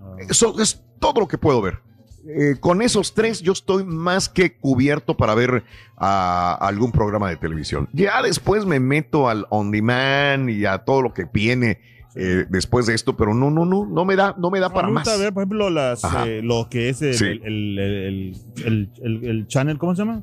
[0.00, 0.16] Ah.
[0.28, 1.80] Eso es todo lo que puedo ver.
[2.26, 5.64] Eh, con esos tres yo estoy más que cubierto para ver
[5.96, 7.90] algún programa de televisión.
[7.92, 11.80] Ya después me meto al on demand y a todo lo que viene
[12.14, 14.88] eh, después de esto, pero no, no, no, no me da, no me da para
[14.88, 15.06] más.
[15.18, 20.02] ver, por ejemplo, las, eh, lo que es el, el, el, el, channel, ¿cómo se
[20.02, 20.22] llama?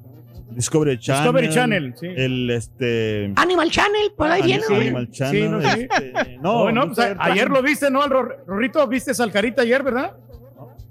[0.51, 1.23] Discovery Channel.
[1.23, 2.07] Discovery Channel, sí.
[2.15, 3.33] El este.
[3.35, 4.63] Animal Channel, por ahí viene.
[4.69, 5.51] Animal Channel.
[5.51, 8.07] no, este, no, no pues, ayer lo viste, ¿no?
[8.07, 10.15] Rorrito, viste Salcarita ayer, ¿verdad?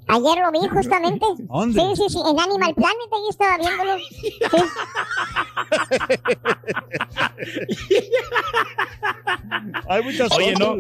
[0.09, 1.27] Ayer lo vi justamente.
[1.39, 1.81] ¿Dónde?
[1.81, 3.97] Sí, sí, sí, en Animal Planet ahí estaba viéndolo.
[9.89, 10.77] Hay muchas Oye, no.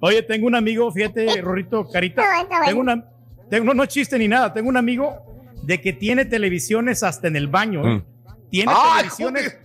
[0.00, 2.22] Oye, tengo un amigo, fíjate, Rorrito, Carita.
[2.64, 3.04] Tengo una,
[3.50, 5.16] tengo, no, chiste ni nada, tengo un amigo
[5.62, 7.86] de que tiene televisiones hasta en el baño.
[7.86, 7.96] ¿eh?
[7.96, 8.04] Mm.
[8.50, 9.56] Tiene televisiones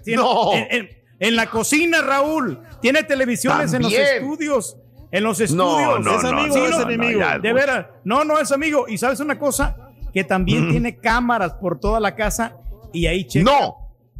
[1.19, 2.61] en, la cocina, Raúl.
[2.81, 4.77] Tiene televisiones en los estudios
[5.11, 5.99] en los estudios.
[5.99, 7.21] No, es amigo es enemigo.
[7.41, 7.87] de veras.
[8.03, 8.85] No, no es amigo.
[8.87, 12.57] Y sabes una cosa, que también tiene cámaras por toda la casa
[12.93, 13.51] y ahí checa.
[13.51, 13.77] No.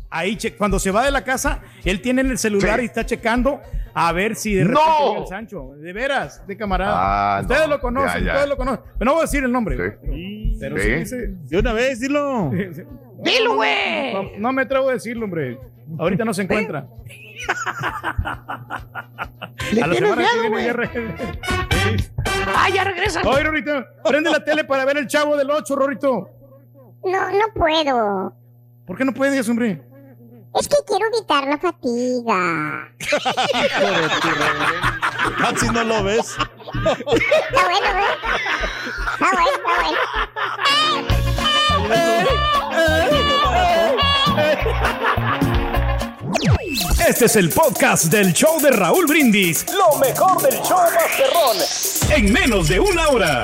[0.10, 3.06] Ahí che cuando se va de la casa, él tiene en el celular y está
[3.06, 3.62] checando
[3.94, 5.22] a ver si de repente no.
[5.22, 5.72] el Sancho.
[5.78, 7.38] De veras, de camarada.
[7.38, 8.84] Ah, ustedes lo conocen, ustedes lo conocen.
[8.98, 9.98] Pero no voy a decir el nombre.
[10.04, 10.58] Sí.
[10.60, 11.16] Pero sí.
[11.48, 12.52] De una vez, dilo.
[13.24, 14.14] Dilo, güey.
[14.14, 15.60] No, no, me atrevo a decirlo, hombre.
[16.00, 16.88] Ahorita no se encuentra.
[19.72, 20.74] ¿Le a la semana que viene ya,
[22.56, 23.22] Ah, ya regresa.
[23.24, 26.30] Oye, Rorito, prende la tele para ver el chavo del 8, Rorito.
[27.04, 28.34] No, no puedo.
[28.86, 29.82] ¿Por qué no puedes, hombre?
[30.54, 32.90] Es que quiero evitar la fatiga.
[35.40, 36.36] Casi no lo ves.
[36.38, 38.18] Está bueno, ¿eh?
[39.14, 40.61] Está bueno, está
[47.12, 49.66] Este es el podcast del show de Raúl Brindis.
[49.74, 51.58] Lo mejor del show Masterrón.
[52.10, 53.44] En menos de una hora.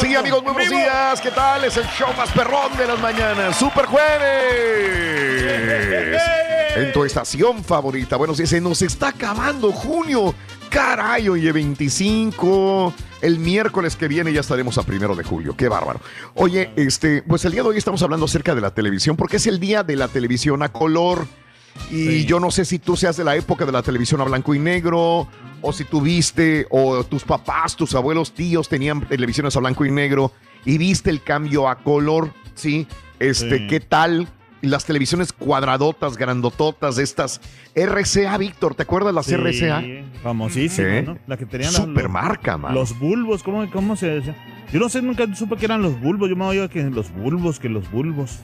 [0.00, 1.20] sí, amigos, muy buenos días.
[1.20, 1.64] ¿Qué tal?
[1.64, 3.56] Es el show más perrón de las mañanas.
[3.56, 4.82] ¡Super jueves!
[6.74, 8.16] En tu estación favorita.
[8.16, 10.34] Bueno, si se nos está acabando junio.
[10.70, 12.94] Caray, oye, 25.
[13.20, 15.54] El miércoles que viene ya estaremos a primero de julio.
[15.54, 16.00] Qué bárbaro.
[16.34, 19.46] Oye, este, pues el día de hoy estamos hablando acerca de la televisión, porque es
[19.46, 21.26] el día de la televisión a color.
[21.90, 24.54] Y yo no sé si tú seas de la época de la televisión a blanco
[24.54, 25.28] y negro,
[25.60, 30.32] o si tuviste, o tus papás, tus abuelos, tíos tenían televisiones a blanco y negro
[30.64, 32.86] y viste el cambio a color, ¿sí?
[33.18, 34.28] Este, ¿qué tal?
[34.62, 37.40] Las televisiones cuadradotas, grandototas, estas
[37.74, 39.82] RCA, Víctor, ¿te acuerdas las RCA?
[40.22, 41.18] Famosísimas, ¿no?
[41.26, 44.36] La que tenían Supermarca, los, los bulbos, ¿cómo, ¿cómo se decía?
[44.72, 47.60] Yo no sé, nunca supe que eran los bulbos, yo me oía que los bulbos,
[47.60, 48.40] que los bulbos.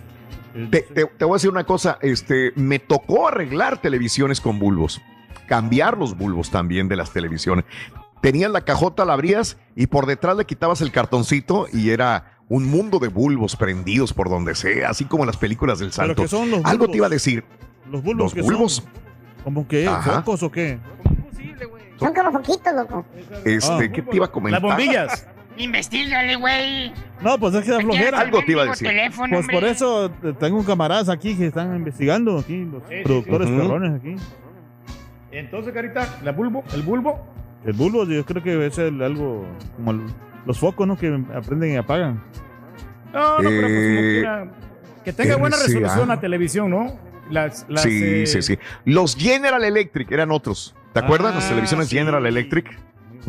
[0.70, 5.00] Te, voy a decir una cosa, este, me tocó arreglar televisiones con bulbos,
[5.46, 7.64] cambiar los bulbos también de las televisiones.
[8.20, 12.66] Tenías la cajota, la abrías y por detrás le quitabas el cartoncito y era un
[12.66, 16.24] mundo de bulbos prendidos por donde sea, así como en las películas del santo.
[16.64, 17.44] Algo te iba a decir.
[17.90, 18.34] Los bulbos.
[18.34, 18.88] Los bulbos.
[19.44, 19.88] ¿Cómo que?
[20.04, 20.78] ¿Focos o qué?
[21.98, 23.04] Son como foquitos, loco.
[23.44, 23.92] Este, ah.
[23.92, 24.62] ¿qué te iba a comentar?
[24.62, 25.26] Las bombillas.
[25.56, 26.92] Investígale, güey.
[27.20, 28.20] No, pues es que da flojera.
[28.20, 28.88] Algo te iba a decir.
[29.30, 34.16] pues por eso tengo un camarada aquí que están investigando, aquí, los productores perrones aquí.
[35.32, 36.64] Entonces, Carita, ¿la bulbo?
[36.72, 37.18] ¿El bulbo?
[37.64, 39.92] El bulbo, yo creo que es algo como
[40.48, 40.96] los focos, ¿no?
[40.96, 42.22] Que aprenden y apagan.
[43.12, 44.50] No, no, pero pues como eh, quiera,
[45.04, 46.98] que tenga buena resolución la televisión, ¿no?
[47.30, 48.58] Las, sí, eh, sí, sí.
[48.86, 50.74] Los General Electric eran otros.
[50.94, 51.34] ¿Te acuerdas?
[51.34, 52.78] Las ah, televisiones General Electric.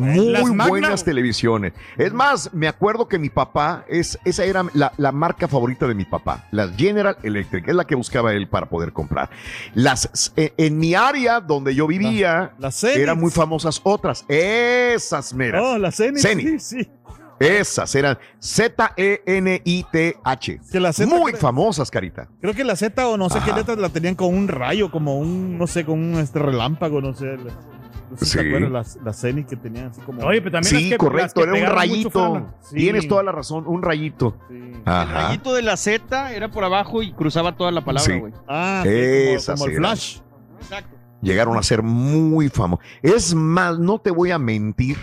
[0.00, 1.72] Muy buenas televisiones.
[1.96, 6.04] Es más, me acuerdo que mi papá, es, esa era la, marca favorita de mi
[6.04, 9.30] papá, la General Electric, es la que buscaba él para poder comprar.
[9.74, 12.52] Las, eh, en mi área donde yo vivía,
[12.94, 15.62] eran muy famosas otras, esas meras.
[15.64, 16.18] Oh, las Zenith.
[16.18, 16.90] Sí, sí.
[17.40, 19.00] Esas eran Z-E-N-I-T-H.
[21.06, 22.28] Muy famosas, Carita.
[22.38, 25.18] Creo que la Z o no sé qué letras la tenían con un rayo, como
[25.18, 27.38] un, no sé, con un este relámpago, no sé.
[28.16, 28.38] Sí.
[28.70, 30.22] las, las que tenían así como.
[30.22, 32.46] Oye, pero también sí, correcto, era un rayito.
[32.72, 34.36] Tienes toda la razón, un rayito.
[34.48, 38.32] El rayito de la Z era por abajo y cruzaba toda la palabra, güey.
[38.48, 40.18] Ah, Esas como, el flash.
[40.60, 40.96] Exacto.
[41.22, 42.84] Llegaron a ser muy famosos.
[43.02, 44.96] Es más, no te voy a mentir,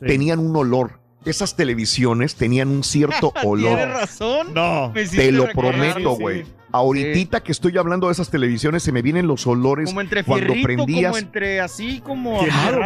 [0.00, 3.76] tenían un olor esas televisiones tenían un cierto olor.
[3.76, 4.54] ¿Tienes razón?
[4.54, 4.92] No.
[4.92, 6.44] Te lo prometo, güey.
[6.74, 10.54] Ahorita que estoy hablando de esas televisiones, se me vienen los olores como entre cuando
[10.60, 11.12] prendías.
[11.12, 12.82] Como entre así, como claro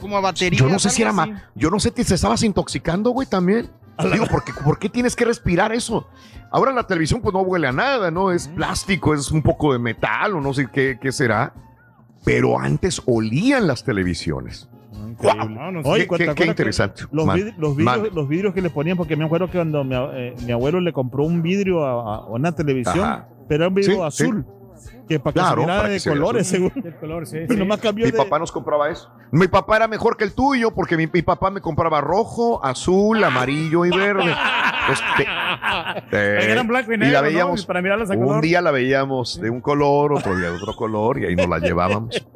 [0.00, 0.58] como a batería.
[0.58, 1.28] Yo no sé si era más.
[1.54, 3.70] Yo no sé si te estabas intoxicando, güey, también.
[4.12, 6.08] Digo, ¿por qué, ¿por qué tienes que respirar eso?
[6.50, 8.30] Ahora la televisión, pues no huele a nada, ¿no?
[8.30, 11.52] Es plástico, es un poco de metal o no sé qué, qué será.
[12.24, 14.68] Pero antes olían las televisiones.
[15.84, 17.04] Oye, qué, interesante.
[17.10, 17.26] Los,
[18.28, 21.42] vidrios, que le ponían, porque me acuerdo que cuando mi, eh, abuelo le compró un
[21.42, 24.46] vidrio a, una televisión, pero era un vidrio azul.
[25.08, 26.72] Que para que se de colores, según.
[27.94, 29.10] mi papá nos compraba eso.
[29.30, 33.84] Mi papá era mejor que el tuyo porque mi, papá me compraba rojo, azul, amarillo
[33.84, 34.34] y verde.
[34.90, 35.26] Este,
[36.52, 37.14] eran blanco y negro.
[37.14, 37.66] la veíamos.
[37.66, 41.18] Para mirarlas a un día la veíamos de un color, otro día de otro color
[41.18, 42.26] y ahí nos la llevábamos.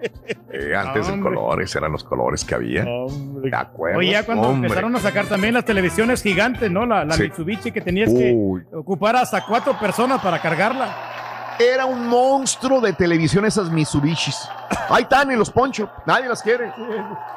[0.50, 2.84] Eh, antes de colores eran los colores que había.
[2.84, 3.98] De acuerdo.
[3.98, 6.84] Oye, ya cuando empezaron a sacar también las televisiones gigantes, ¿no?
[6.84, 8.36] La, Mitsubishi que tenías que
[8.72, 11.17] ocupar hasta cuatro personas para cargarla.
[11.58, 14.48] Era un monstruo de televisión esas Mitsubishis.
[14.88, 15.88] Ahí están en los ponchos.
[16.06, 16.72] Nadie las quiere.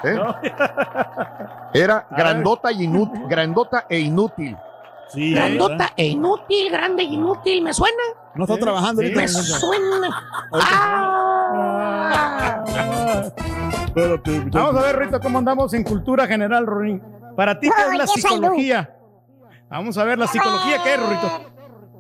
[0.04, 0.20] ¿Eh?
[1.74, 4.56] Era grandota, y inútil, grandota e inútil.
[5.10, 7.64] Sí, grandota e inútil, grande e inútil.
[7.64, 8.04] ¿Me suena?
[8.36, 10.10] No está trabajando Me suena.
[10.54, 12.64] Ah.
[14.52, 17.02] Vamos a ver, Rito, cómo andamos en cultura general, Rorín.
[17.36, 18.96] Para ti, ¿qué es la psicología?
[19.70, 21.51] Vamos a ver la psicología, ¿qué es, Rorito?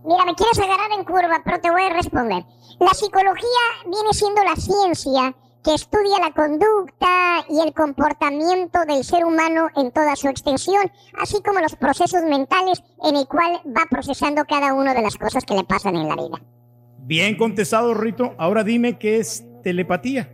[0.04, 2.43] Mira, me quieres agarrar en curva, pero te voy a responder.
[2.80, 9.26] La psicología viene siendo la ciencia que estudia la conducta y el comportamiento del ser
[9.26, 14.43] humano en toda su extensión, así como los procesos mentales en el cual va procesando
[14.45, 16.41] cada una de las cosas que le pasan en la vida.
[17.04, 18.34] Bien contestado, Rito.
[18.38, 20.34] Ahora dime qué es telepatía.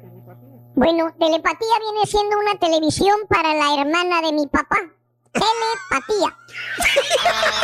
[0.75, 4.77] Bueno, telepatía viene siendo una televisión para la hermana de mi papá.
[5.33, 6.37] Telepatía.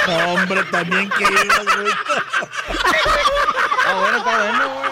[0.07, 1.93] No, hombre, también que ibas, güey.
[3.86, 4.91] Ah, bueno, está bueno, güey.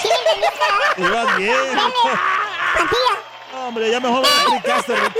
[0.00, 0.66] ¿Sí me entendiste?
[1.02, 1.54] Ibas bien.
[1.54, 3.14] Telepatía.
[3.52, 5.14] No, hombre, ya mejor me explicaste, Rick.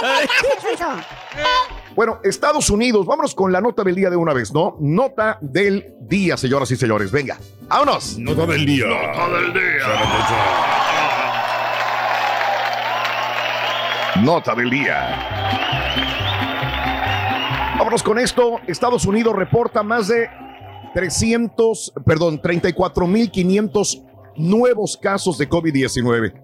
[0.00, 0.26] Ya
[0.60, 0.90] Chucho.
[1.94, 4.76] Bueno, Estados Unidos, vámonos con la nota del día de una vez, ¿no?
[4.78, 7.10] Nota del día, señoras y señores.
[7.10, 7.38] Venga,
[7.68, 8.16] vámonos.
[8.18, 8.86] Nota del día.
[8.86, 10.87] Nota del día.
[14.22, 15.16] Nota del día.
[17.78, 18.58] Vámonos con esto.
[18.66, 20.28] Estados Unidos reporta más de
[20.94, 24.04] 300, perdón, 34.500
[24.36, 26.34] nuevos casos de COVID-19.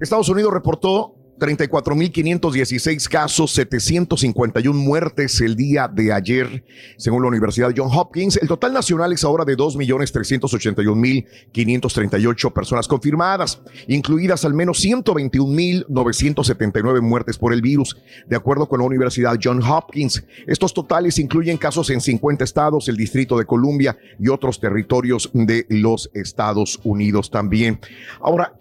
[0.00, 6.64] Estados Unidos reportó 34.516 casos, 751 muertes el día de ayer,
[6.96, 8.36] según la Universidad John Hopkins.
[8.36, 17.52] El total nacional es ahora de 2.381.538 personas confirmadas, incluidas al menos 121.979 muertes por
[17.52, 17.96] el virus,
[18.28, 20.22] de acuerdo con la Universidad John Hopkins.
[20.46, 25.66] Estos totales incluyen casos en 50 estados, el Distrito de Columbia y otros territorios de
[25.68, 27.80] los Estados Unidos también.
[28.20, 28.52] Ahora,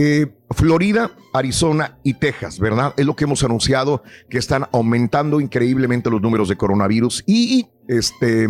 [0.00, 2.94] eh, Florida, Arizona y Texas, ¿verdad?
[2.96, 8.46] Es lo que hemos anunciado que están aumentando increíblemente los números de coronavirus y este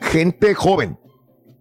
[0.00, 0.96] gente joven,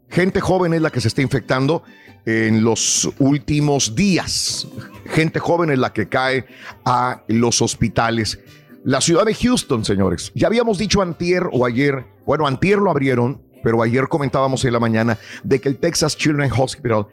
[0.07, 1.81] gente joven es la que se está infectando
[2.27, 4.67] en los últimos días.
[5.07, 6.45] Gente joven es la que cae
[6.85, 8.39] a los hospitales.
[8.83, 10.31] La ciudad de Houston, señores.
[10.35, 14.79] Ya habíamos dicho antier o ayer, bueno, antier lo abrieron, pero ayer comentábamos en la
[14.79, 17.07] mañana de que el Texas Children's Hospital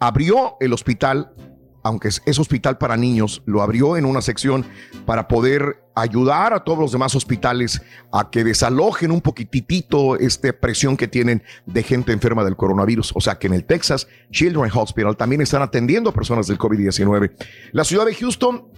[0.00, 1.32] abrió el hospital
[1.82, 4.64] aunque es, hospital para niños, lo abrió en una sección
[5.06, 10.96] para poder ayudar a todos los demás hospitales a que desalojen un poquitito esta presión
[10.96, 13.12] que tienen de gente enferma del coronavirus.
[13.14, 17.32] O sea que en el Texas Children's Hospital también están atendiendo a personas del COVID-19.
[17.72, 18.68] La ciudad de Houston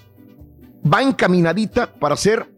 [0.92, 2.52] va encaminadita para ser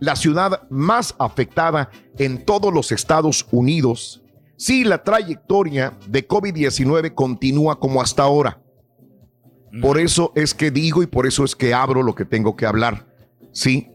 [0.00, 4.22] la ciudad más afectada en todos los Estados Unidos
[4.56, 8.61] si la trayectoria de COVID-19 continúa como hasta ahora.
[9.80, 12.66] Por eso es que digo y por eso es que abro lo que tengo que
[12.66, 13.06] hablar.
[13.52, 13.90] Sí,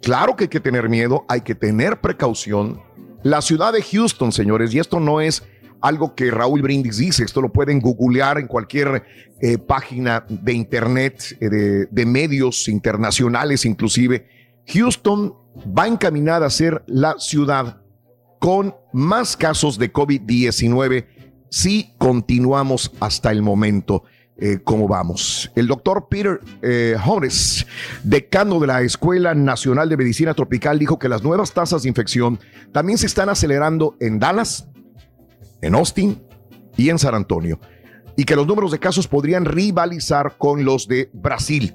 [0.00, 2.80] claro que hay que tener miedo, hay que tener precaución.
[3.22, 5.42] La ciudad de Houston, señores, y esto no es
[5.80, 9.04] algo que Raúl Brindis dice, esto lo pueden googlear en cualquier
[9.40, 14.28] eh, página de internet, eh, de, de medios internacionales inclusive.
[14.68, 15.34] Houston
[15.76, 17.82] va encaminada a ser la ciudad
[18.38, 21.06] con más casos de COVID-19
[21.50, 24.04] si continuamos hasta el momento.
[24.38, 25.50] Eh, cómo vamos.
[25.54, 26.94] El doctor Peter eh,
[28.02, 32.38] decano de la Escuela Nacional de Medicina Tropical, dijo que las nuevas tasas de infección
[32.70, 34.68] también se están acelerando en Dallas,
[35.62, 36.22] en Austin
[36.76, 37.58] y en San Antonio,
[38.14, 41.74] y que los números de casos podrían rivalizar con los de Brasil.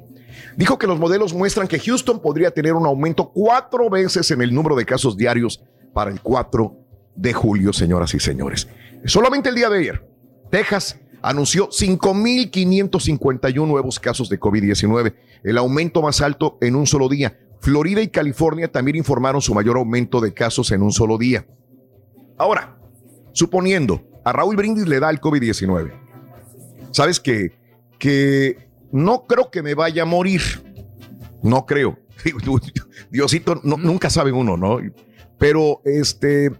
[0.55, 4.53] Dijo que los modelos muestran que Houston podría tener un aumento cuatro veces en el
[4.53, 6.77] número de casos diarios para el 4
[7.15, 8.67] de julio, señoras y señores.
[9.05, 10.07] Solamente el día de ayer,
[10.51, 15.13] Texas anunció 5.551 nuevos casos de COVID-19,
[15.43, 17.37] el aumento más alto en un solo día.
[17.59, 21.45] Florida y California también informaron su mayor aumento de casos en un solo día.
[22.37, 22.77] Ahora,
[23.33, 25.93] suponiendo a Raúl Brindis le da el COVID-19,
[26.91, 27.51] sabes que,
[27.99, 30.41] que no creo que me vaya a morir.
[31.43, 31.99] No creo.
[33.11, 34.79] Diosito, nunca sabe uno, ¿no?
[35.37, 36.51] Pero este,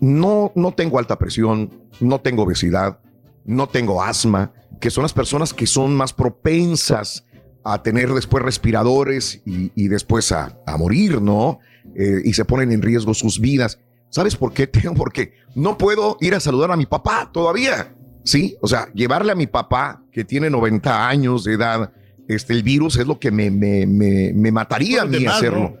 [0.00, 1.70] no, no tengo alta presión,
[2.00, 3.00] no tengo obesidad,
[3.48, 7.24] no tengo asma, que son las personas que son más propensas
[7.64, 11.58] a tener después respiradores y, después a, morir, ¿no?
[11.96, 13.80] Eh, y se ponen en riesgo sus vidas.
[14.10, 14.66] ¿Sabes por qué?
[14.68, 17.94] Tengo porque no puedo ir a saludar a mi papá todavía.
[18.22, 21.92] Sí, o sea, llevarle a mi papá que tiene 90 años de edad,
[22.28, 25.74] este, el virus es lo que me, me, me, mataría a mí hacerlo.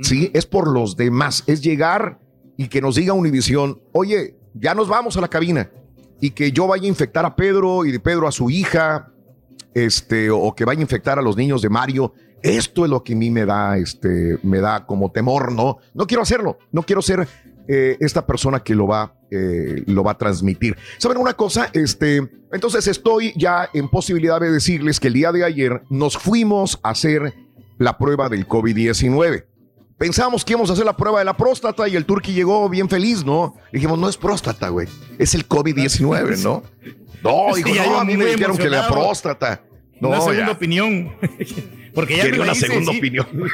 [0.00, 1.44] Sí, es por los demás.
[1.46, 2.18] Es llegar
[2.56, 5.70] y que nos diga Univisión, oye, ya nos vamos a la cabina
[6.22, 9.12] y que yo vaya a infectar a Pedro y de Pedro a su hija,
[9.74, 12.14] este, o que vaya a infectar a los niños de Mario.
[12.44, 15.78] Esto es lo que a mí me da, este, me da como temor, ¿no?
[15.94, 17.26] No quiero hacerlo, no quiero ser
[17.66, 20.76] eh, esta persona que lo va, eh, lo va a transmitir.
[20.98, 21.70] ¿Saben una cosa?
[21.72, 22.18] Este,
[22.52, 26.90] entonces estoy ya en posibilidad de decirles que el día de ayer nos fuimos a
[26.90, 27.34] hacer
[27.78, 29.46] la prueba del COVID-19.
[30.02, 32.88] Pensábamos que íbamos a hacer la prueba de la próstata y el turqui llegó bien
[32.88, 33.54] feliz, ¿no?
[33.72, 34.88] Dijimos, no es próstata, güey.
[35.16, 36.64] Es el COVID-19, ¿no?
[37.22, 39.62] No, dijo, no, a mí me dijeron que la próstata.
[40.00, 41.12] No, una segunda opinión.
[41.94, 43.28] Porque ya Quería una segunda opinión.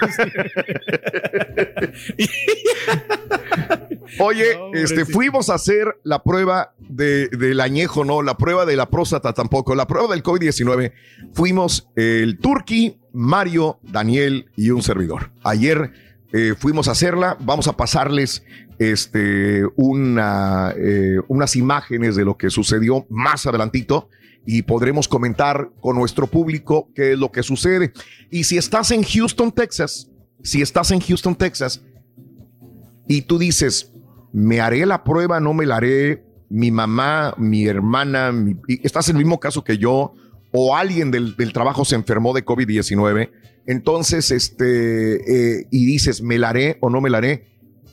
[4.21, 9.35] Oye, este, fuimos a hacer la prueba del añejo, no, la prueba de la próstata
[9.35, 10.93] tampoco, la prueba del COVID-19
[11.35, 15.33] fuimos el Turqui, Mario, Daniel y un servidor.
[15.43, 18.43] Ayer eh, fuimos a hacerla, vamos a pasarles
[18.79, 24.09] este, una, eh, unas imágenes de lo que sucedió más adelantito
[24.47, 27.93] y podremos comentar con nuestro público qué es lo que sucede.
[28.31, 30.11] Y si estás en Houston, Texas,
[30.43, 31.83] si estás en Houston, Texas,
[33.07, 33.93] y tú dices,
[34.33, 38.33] me haré la prueba, no me la haré, mi mamá, mi hermana,
[38.83, 40.15] estás en el mismo caso que yo,
[40.53, 43.31] o alguien del, trabajo se enfermó de COVID-19,
[43.69, 47.45] entonces, este, eh, y dices, me la haré o no me la haré,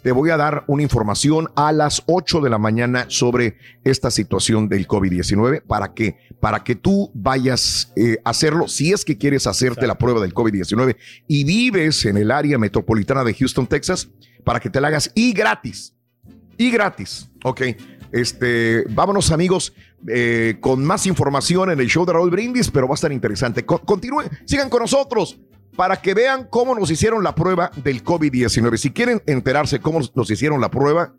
[0.02, 4.70] te voy a dar una información a las 8 de la mañana sobre esta situación
[4.70, 9.48] del COVID-19 para que, para que tú vayas eh, a hacerlo si es que quieres
[9.48, 10.96] hacerte la prueba del COVID-19
[11.28, 14.08] y vives en el área metropolitana de Houston, Texas,
[14.46, 15.94] para que te la hagas y gratis.
[16.58, 17.30] Y gratis.
[17.44, 17.64] Ok.
[18.14, 19.74] Este, vámonos amigos
[20.08, 23.66] eh, con más información en el show de Raúl Brindis, pero va a estar interesante.
[23.66, 25.38] continúen, sigan con nosotros
[25.76, 28.78] para que vean cómo nos hicieron la prueba del COVID-19.
[28.78, 31.14] Si quieren enterarse cómo nos hicieron la prueba,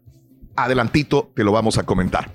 [0.57, 2.31] adelantito te lo vamos a comentar.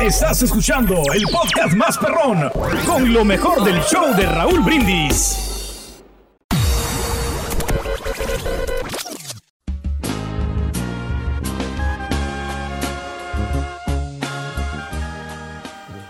[0.00, 2.50] Estás escuchando el podcast más perrón
[2.86, 5.48] con lo mejor del show de Raúl Brindis.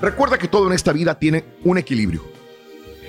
[0.00, 2.41] Recuerda que todo en esta vida tiene un equilibrio.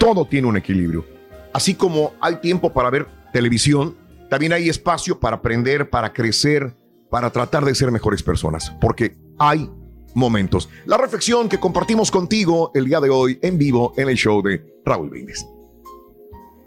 [0.04, 1.06] Todo tiene un equilibrio.
[1.54, 3.96] Así como hay tiempo para ver televisión,
[4.30, 6.76] también hay espacio para aprender, para crecer,
[7.10, 9.72] para tratar de ser mejores personas, porque hay
[10.14, 10.68] momentos.
[10.86, 14.82] La reflexión que compartimos contigo el día de hoy en vivo en el show de
[14.84, 15.46] Raúl Brindis.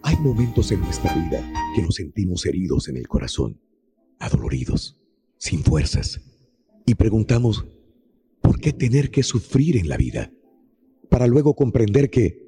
[0.02, 3.60] Hay momentos en nuestra vida que nos sentimos heridos en el corazón,
[4.18, 4.98] adoloridos,
[5.36, 6.22] sin fuerzas,
[6.86, 7.66] y preguntamos,
[8.40, 10.32] ¿por qué tener que sufrir en la vida?
[11.10, 12.45] Para luego comprender que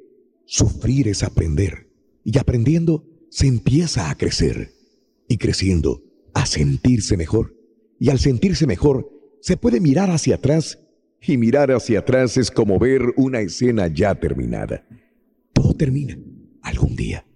[0.49, 1.91] sufrir es aprender
[2.25, 4.73] y aprendiendo se empieza a crecer
[5.29, 7.55] y creciendo a sentirse mejor.
[8.01, 9.11] Y al sentirse mejor
[9.43, 10.79] se puede mirar hacia atrás
[11.21, 14.87] y mirar hacia atrás es como ver una escena ya terminada.
[15.53, 16.19] Todo termina
[16.63, 17.27] algún día.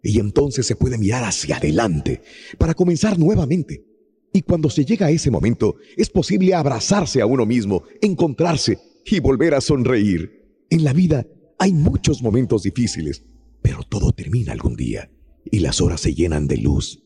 [0.00, 2.22] Y entonces se puede mirar hacia adelante
[2.58, 3.84] para comenzar nuevamente.
[4.32, 9.18] Y cuando se llega a ese momento, es posible abrazarse a uno mismo, encontrarse y
[9.18, 10.64] volver a sonreír.
[10.70, 11.26] En la vida
[11.62, 13.24] hay muchos momentos difíciles,
[13.62, 15.08] pero todo termina algún día
[15.44, 17.04] y las horas se llenan de luz,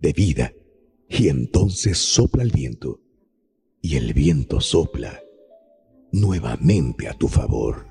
[0.00, 0.54] de vida,
[1.10, 3.00] y entonces sopla el viento
[3.82, 5.20] y el viento sopla
[6.10, 7.86] nuevamente a tu favor.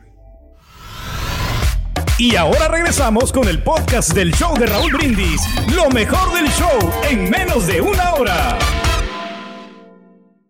[2.18, 5.42] Y ahora regresamos con el podcast del show de Raúl Brindis,
[5.76, 6.80] lo mejor del show
[7.12, 8.58] en menos de una hora.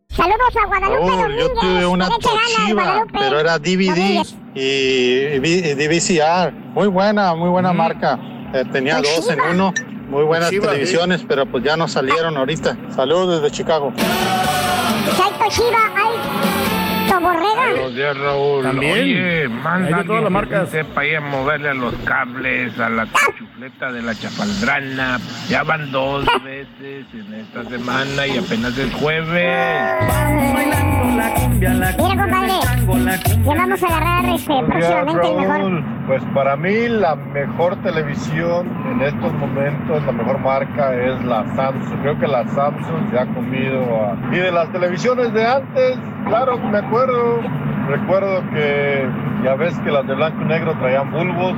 [0.07, 6.51] Saludos a Guadalupe Yo tuve una Toshiba, pero era DVD y, DVCR.
[6.74, 8.20] Muy buena, muy buena marca.
[8.53, 9.74] Eh, tenía dos en uno.
[10.10, 12.78] Muy buenas televisiones, pero pues ya no salieron ahorita.
[12.95, 13.91] Saludos desde Chicago.
[15.47, 15.78] Toshiba,
[17.16, 17.72] borrega.
[17.72, 18.64] Buenos días, Raúl.
[18.64, 18.93] También.
[18.93, 20.70] Oye, manda todas las marcas.
[20.70, 25.20] sepa ahí a moverle a los cables, a la chufleta de la chapaldrana.
[25.49, 29.97] Ya van dos veces en esta semana y apenas es jueves.
[31.60, 32.53] Mira, compadre,
[33.43, 35.84] ya vamos a agarrar este, próximamente el mejor.
[36.08, 42.01] Pues para mí la mejor televisión en estos momentos, la mejor marca es la Samsung.
[42.01, 44.18] Creo que la Samsung se ha comido a...
[44.32, 45.97] Y de las televisiones de antes,
[46.28, 46.97] claro, me acuerdo.
[47.88, 49.08] Recuerdo que
[49.43, 51.54] ya ves que las de blanco y negro traían bulbos.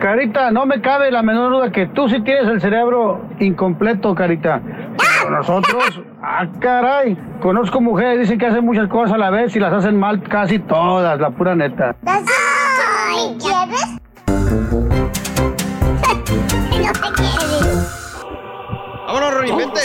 [0.00, 4.62] Carita, no me cabe la menor duda que tú sí tienes el cerebro incompleto, Carita.
[4.96, 9.60] Pero nosotros, ah, caray, conozco mujeres, dicen que hacen muchas cosas a la vez y
[9.60, 11.96] las hacen mal casi todas, la pura neta.
[12.06, 13.98] Ay, ¿Quieres?
[16.86, 18.08] no te quieres.
[19.06, 19.80] Vámonos, Rory, vente.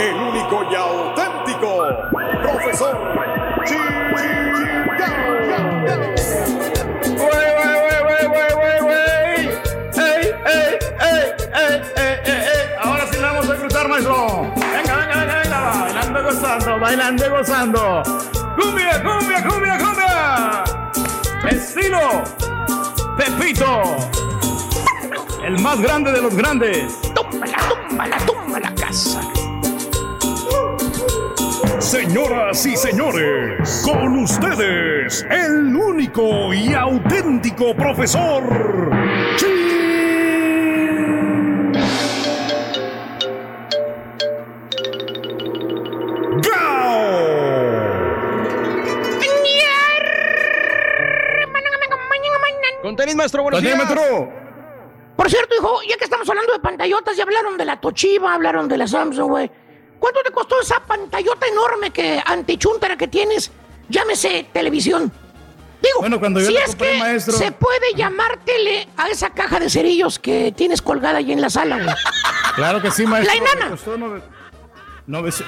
[0.00, 1.86] El único y auténtico
[2.40, 2.96] profesor
[12.82, 14.52] Ahora sí la vamos a cruzar, maestro.
[14.56, 15.60] Venga, venga, venga, venga.
[15.82, 18.02] Bailando y gozando, bailando y gozando.
[18.58, 20.64] Cumbia, cumbia, cumbia, cumbia.
[21.50, 22.24] Estilo
[23.18, 23.82] Pepito.
[25.44, 26.98] El más grande de los grandes.
[27.14, 29.20] Tómala, tómala, tumba la casa.
[31.90, 38.44] Señoras y señores, con ustedes, el único y auténtico profesor
[39.36, 39.50] Chingao.
[52.82, 53.76] Con tenis, maestro, buenos días.
[53.76, 54.32] maestro.
[55.16, 58.68] Por cierto, hijo, ya que estamos hablando de pantallotas, ya hablaron de la Toshiba, hablaron
[58.68, 59.50] de la Samsung, güey.
[60.00, 63.52] ¿Cuánto te costó esa pantallota enorme que antichuntara que tienes?
[63.88, 65.12] Llámese televisión.
[65.82, 67.36] Digo, bueno, cuando yo si es que maestro...
[67.36, 71.50] se puede llamar tele a esa caja de cerillos que tienes colgada ahí en la
[71.50, 71.94] sala, güey.
[72.56, 73.32] Claro que sí, maestro.
[73.44, 74.22] La enana.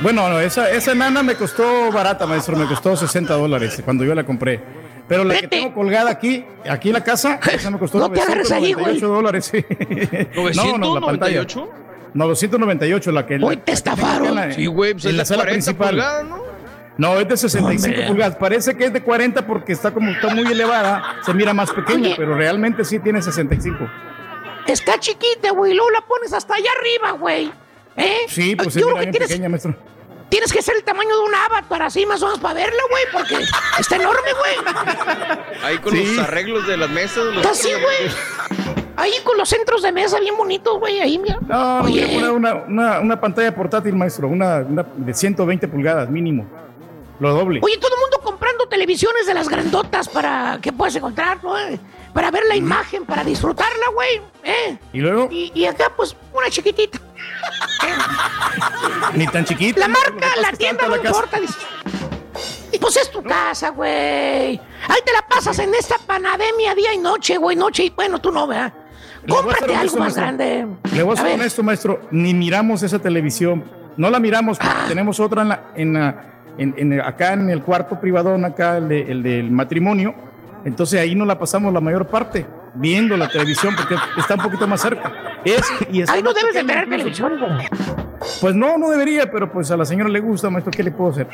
[0.01, 2.57] bueno, esa, esa enana me costó barata, maestro.
[2.57, 4.63] Me costó 60 dólares cuando yo la compré.
[5.09, 9.09] Pero la que tengo colgada aquí, aquí en la casa, esa me costó no 998
[9.09, 9.51] dólares.
[9.51, 9.59] Sí.
[9.69, 10.55] ¿998?
[10.55, 11.47] No, no, la pantalla.
[12.15, 13.39] 998, la que...
[13.43, 14.53] Hoy te estafaron.
[14.53, 15.97] sí, güey, pues en la sala principal.
[15.97, 16.53] ¿no?
[16.99, 18.37] No, es de 65 pulgadas.
[18.37, 22.15] Parece que es de 40 porque está como está muy elevada, se mira más pequeña,
[22.17, 23.89] pero realmente sí tiene 65.
[24.67, 25.75] Está chiquita, güey.
[25.75, 27.53] Luego la pones hasta allá arriba, güey.
[27.97, 28.19] ¿Eh?
[28.29, 29.75] Sí, pues es bien pequeña, maestro.
[30.29, 33.05] Tienes que ser el tamaño de un avatar, así más o menos para verla, güey,
[33.13, 33.45] porque
[33.79, 34.75] está enorme, güey.
[35.63, 37.25] Ahí con los arreglos de las mesas.
[37.35, 38.82] Los así, güey.
[39.03, 41.37] Ahí con los centros de mesa bien bonitos, güey, ahí, mira.
[41.41, 41.83] No.
[42.37, 46.47] Una, una, una, pantalla portátil, maestro, una, una de 120 pulgadas mínimo.
[47.19, 47.59] Lo doble.
[47.65, 51.57] Oye, todo el mundo comprando televisiones de las grandotas para que puedas encontrar, ¿no?
[52.15, 54.23] Para ver la imagen, para disfrutarla, güey.
[54.45, 54.79] ¿eh?
[54.93, 55.29] ¿Y luego?
[55.33, 57.01] Y, acá, pues, una chiquitita.
[59.15, 59.81] Ni tan chiquita.
[59.81, 61.41] La marca, la tienda no importa.
[62.71, 63.91] Y pues es tu casa, güey.
[63.91, 68.31] Ahí te la pasas en esta panademia día y noche, güey, noche y bueno, tú
[68.31, 68.73] no, ¿verdad?
[69.29, 70.67] Cómprate algo más grande.
[70.95, 72.01] Le voy a ser honesto, maestro.
[72.11, 73.65] Ni miramos esa televisión.
[73.97, 74.85] No la miramos porque ah.
[74.89, 79.23] tenemos otra en la, en la en, acá en el cuarto privado, acá el, el
[79.23, 80.15] del matrimonio.
[80.65, 84.67] Entonces ahí no la pasamos la mayor parte, viendo la televisión, porque está un poquito
[84.67, 85.13] más cerca.
[85.45, 87.33] Es, y ahí no debes de tener televisión.
[88.41, 91.11] Pues no, no debería, pero pues a la señora le gusta, maestro, ¿qué le puedo
[91.11, 91.29] hacer?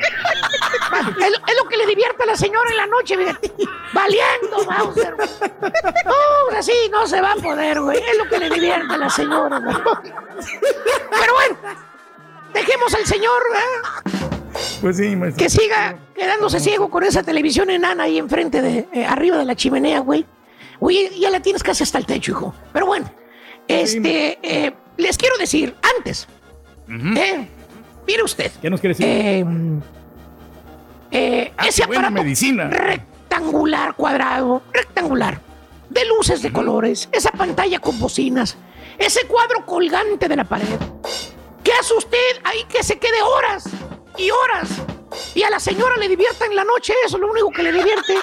[0.97, 3.15] Es, lo que le divierte a la señora en la noche,
[3.93, 5.15] Valiendo, Bowser.
[5.15, 7.97] Uh, así no se va a poder, güey.
[7.97, 11.57] Es lo que le divierte a la señora, Pero bueno,
[12.53, 14.09] dejemos al señor, ¿eh?
[14.81, 19.37] Pues sí, Que siga quedándose ciego con esa televisión enana ahí enfrente de, eh, arriba
[19.37, 20.25] de la chimenea, güey.
[20.79, 22.53] Oye, ya la tienes casi hasta el techo, hijo.
[22.71, 23.11] Pero bueno,
[23.67, 26.27] este, eh, les quiero decir, antes,
[26.89, 27.47] eh,
[28.07, 28.51] mire usted.
[28.61, 29.45] ¿Qué nos quiere decir?
[31.11, 32.69] Ah, ese aparato medicina.
[32.69, 35.41] rectangular, cuadrado, rectangular,
[35.89, 38.57] de luces de colores, esa pantalla con bocinas,
[38.97, 40.79] ese cuadro colgante de la pared.
[41.63, 43.69] ¿Qué hace usted ahí que se quede horas
[44.19, 44.69] y horas.
[45.33, 47.71] Y a la señora le divierta en la noche, eso es lo único que le
[47.71, 48.15] divierte.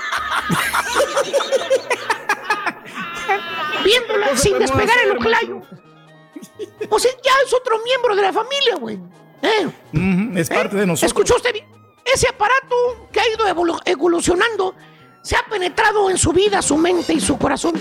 [3.84, 5.62] Viéndola sin despegar el oclayo.
[6.90, 8.98] O sea, ya es otro miembro de la familia, güey.
[9.42, 9.68] ¿Eh?
[10.36, 10.86] es parte de ¿Eh?
[10.86, 11.08] nosotros.
[11.08, 11.54] ¿Escuchó usted?
[12.12, 13.46] Ese aparato que ha ido
[13.84, 14.74] evolucionando
[15.22, 17.74] se ha penetrado en su vida, su mente y su corazón.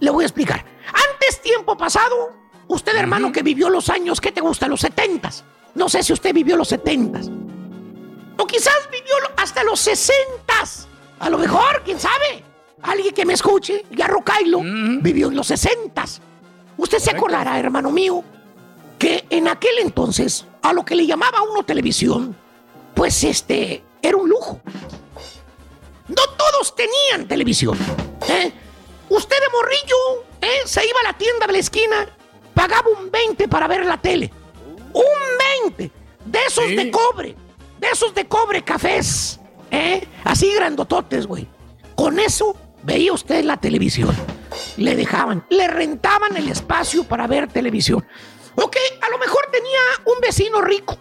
[0.00, 0.64] Le voy a explicar.
[0.86, 2.32] Antes, tiempo pasado,
[2.68, 4.68] usted, hermano, que vivió los años, ¿qué te gusta?
[4.68, 5.44] Los setentas.
[5.74, 7.20] No sé si usted vivió los 70
[8.40, 10.16] o quizás vivió hasta los 60
[11.18, 12.42] A lo mejor, quién sabe.
[12.82, 16.04] Alguien que me escuche, Garro Kailo, vivió en los 60
[16.78, 18.24] Usted se acordará, hermano mío,
[18.98, 22.34] que en aquel entonces, a lo que le llamaba uno televisión,
[22.94, 24.60] pues este era un lujo.
[26.08, 27.76] No todos tenían televisión.
[28.28, 28.52] ¿eh?
[29.08, 30.62] Usted de morrillo ¿eh?
[30.64, 32.08] se iba a la tienda de la esquina,
[32.54, 34.30] pagaba un 20 para ver la tele.
[34.92, 35.90] Un 20
[36.24, 37.36] de esos de cobre,
[37.78, 39.38] de esos de cobre cafés,
[39.70, 40.06] ¿eh?
[40.24, 41.46] Así grandototes, güey.
[41.94, 44.14] Con eso veía usted la televisión.
[44.76, 48.04] Le dejaban, le rentaban el espacio para ver televisión.
[48.56, 50.98] Ok, a lo mejor tenía un vecino rico.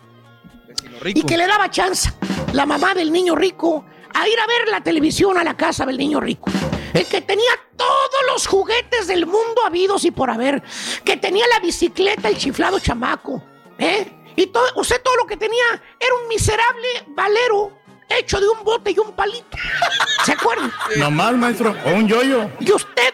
[1.01, 1.19] Rico.
[1.19, 2.11] Y que le daba chance,
[2.53, 5.97] la mamá del niño rico, a ir a ver la televisión a la casa del
[5.97, 6.49] niño rico.
[6.93, 10.63] El que tenía todos los juguetes del mundo habidos y por haber.
[11.03, 13.43] Que tenía la bicicleta, el chiflado chamaco.
[13.77, 14.11] ¿Eh?
[14.35, 15.65] Y todo, usted todo lo que tenía
[15.99, 17.77] era un miserable valero
[18.09, 19.57] hecho de un bote y un palito.
[20.25, 20.71] ¿Se acuerdan?
[21.11, 21.75] mal, maestro.
[21.85, 22.49] O un yoyo.
[22.59, 23.13] Y usted,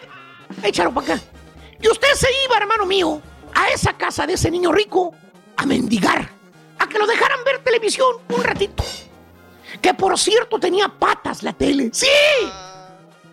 [0.62, 1.24] échalo para acá.
[1.80, 3.20] Y usted se iba, hermano mío,
[3.54, 5.14] a esa casa de ese niño rico
[5.56, 6.30] a mendigar,
[6.96, 8.82] que lo dejaran ver televisión un ratito.
[9.82, 11.90] Que por cierto tenía patas la tele.
[11.92, 12.06] ¡Sí!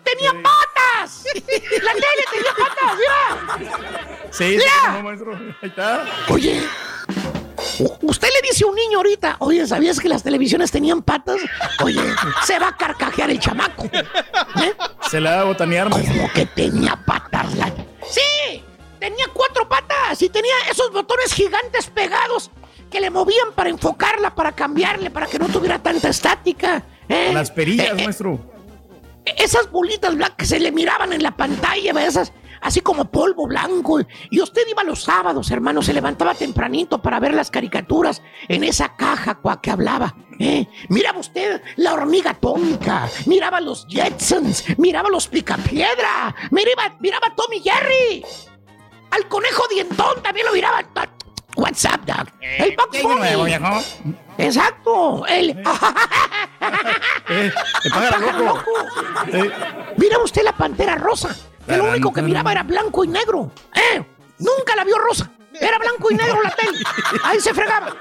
[0.02, 1.24] ¡Tenía patas!
[1.82, 4.38] ¡La tele tenía patas!
[4.38, 4.66] ¡Mira!
[4.96, 5.32] Sí, maestro.
[5.62, 6.04] Ahí está.
[6.28, 6.62] Oye,
[8.02, 11.40] Usted le dice a un niño ahorita, oye, ¿sabías que las televisiones tenían patas?
[11.82, 12.00] Oye,
[12.44, 13.84] se va a carcajear el chamaco.
[13.84, 14.74] ¿Eh?
[15.10, 15.88] Se la va a botanear.
[15.88, 17.46] ¿Cómo que tenía patas?
[18.08, 18.62] Sí,
[19.00, 22.50] tenía cuatro patas y tenía esos botones gigantes pegados
[22.94, 26.84] que le movían para enfocarla, para cambiarle, para que no tuviera tanta estática.
[27.08, 27.32] ¿eh?
[27.34, 28.38] Las perillas, eh, maestro.
[29.24, 33.98] esas bolitas blancas que se le miraban en la pantalla, esas así como polvo blanco.
[34.30, 38.94] Y usted iba los sábados, hermano, se levantaba tempranito para ver las caricaturas en esa
[38.94, 40.14] caja que hablaba.
[40.38, 40.68] ¿eh?
[40.88, 47.60] Miraba usted la hormiga atómica, miraba los Jetsons, miraba los Picapiedra, miraba, miraba a Tommy
[47.60, 48.24] Jerry.
[49.10, 50.78] Al conejo dientón también lo miraba.
[51.56, 52.28] What's up, Doc?
[52.40, 53.54] El Bugs Bunny.
[54.38, 55.24] Exacto.
[55.26, 55.50] El.
[55.50, 55.62] eh,
[57.84, 58.64] el loco.
[59.32, 59.50] Eh.
[59.96, 61.34] Mira usted la pantera rosa.
[61.66, 63.50] Que lo único que miraba era blanco y negro.
[63.74, 64.04] ¿Eh?
[64.38, 65.30] Nunca la vio rosa.
[65.60, 66.78] Era blanco y negro la tele.
[67.22, 67.94] Ahí se fregaba.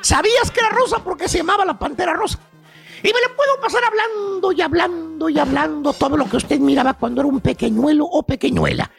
[0.00, 2.38] Sabías que era rosa porque se llamaba la pantera rosa.
[3.02, 6.94] Y me le puedo pasar hablando y hablando y hablando todo lo que usted miraba
[6.94, 8.90] cuando era un pequeñuelo o pequeñuela.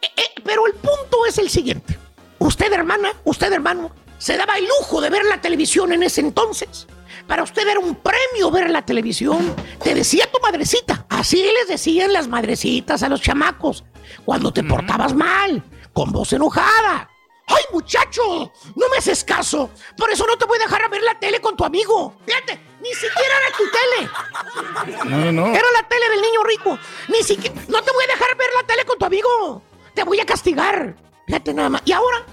[0.00, 1.98] Eh, eh, pero el punto es el siguiente.
[2.38, 6.86] Usted, hermana, usted, hermano, se daba el lujo de ver la televisión en ese entonces.
[7.26, 9.54] Para usted era un premio ver la televisión.
[9.82, 11.06] Te decía tu madrecita.
[11.08, 13.84] Así les decían las madrecitas a los chamacos.
[14.24, 15.62] Cuando te portabas mal,
[15.92, 17.10] con voz enojada.
[17.48, 18.52] ¡Ay, muchacho!
[18.76, 19.70] No me haces caso.
[19.96, 22.14] Por eso no te voy a dejar a ver la tele con tu amigo.
[22.26, 25.10] Fíjate, ni siquiera era tu tele.
[25.10, 25.46] No, no.
[25.48, 26.78] Era la tele del niño rico.
[27.08, 27.54] Ni siquiera.
[27.68, 29.62] No te voy a dejar ver la tele con tu amigo.
[29.94, 30.94] Te voy a castigar.
[31.28, 31.82] Fíjate nada más.
[31.84, 32.24] Y ahora,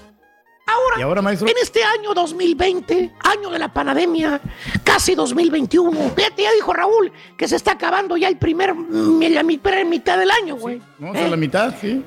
[0.66, 1.48] ahora, ¿Y ahora maestro?
[1.50, 4.39] en este año 2020, año de la pandemia,
[4.86, 10.18] casi 2021, fíjate, ya dijo Raúl que se está acabando ya el primer, la mitad
[10.18, 10.82] del año, güey.
[10.98, 11.30] no, ¿Eh?
[11.30, 12.04] la mitad, sí.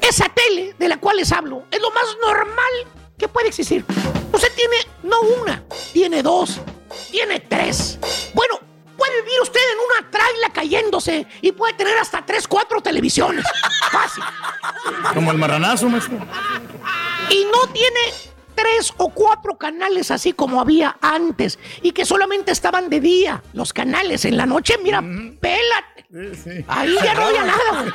[0.00, 3.84] Esa tele de la cual les hablo es lo más normal que puede existir.
[4.32, 5.62] Usted tiene no una,
[5.92, 6.60] tiene dos,
[7.12, 8.00] tiene tres.
[8.34, 8.58] Bueno,
[9.12, 13.44] puede vivir usted en una traila cayéndose y puede tener hasta tres, cuatro televisiones.
[13.90, 14.24] Fácil.
[15.14, 16.18] Como el marranazo, maestro.
[17.30, 18.00] Y no tiene
[18.54, 23.42] tres o cuatro canales así como había antes y que solamente estaban de día.
[23.52, 26.64] Los canales en la noche, mira, pélate.
[26.68, 27.94] Ahí ya no había nada,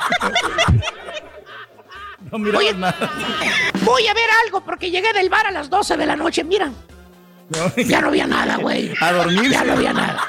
[2.32, 3.10] No voy a, nada.
[3.84, 6.70] Voy a ver algo porque llegué del bar a las 12 de la noche, mira.
[7.76, 8.92] Ya no había nada, güey.
[9.00, 9.50] A dormir.
[9.50, 10.28] Ya no había nada.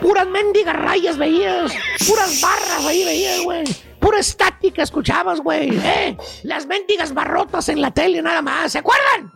[0.00, 1.72] Puras mendigas rayas veías.
[2.06, 3.64] Puras barras ahí veías, güey.
[3.98, 5.68] Pura estática escuchabas, güey.
[5.76, 6.16] ¿Eh?
[6.44, 8.72] Las mendigas barrotas en la tele nada más.
[8.72, 9.30] ¿Se acuerdan?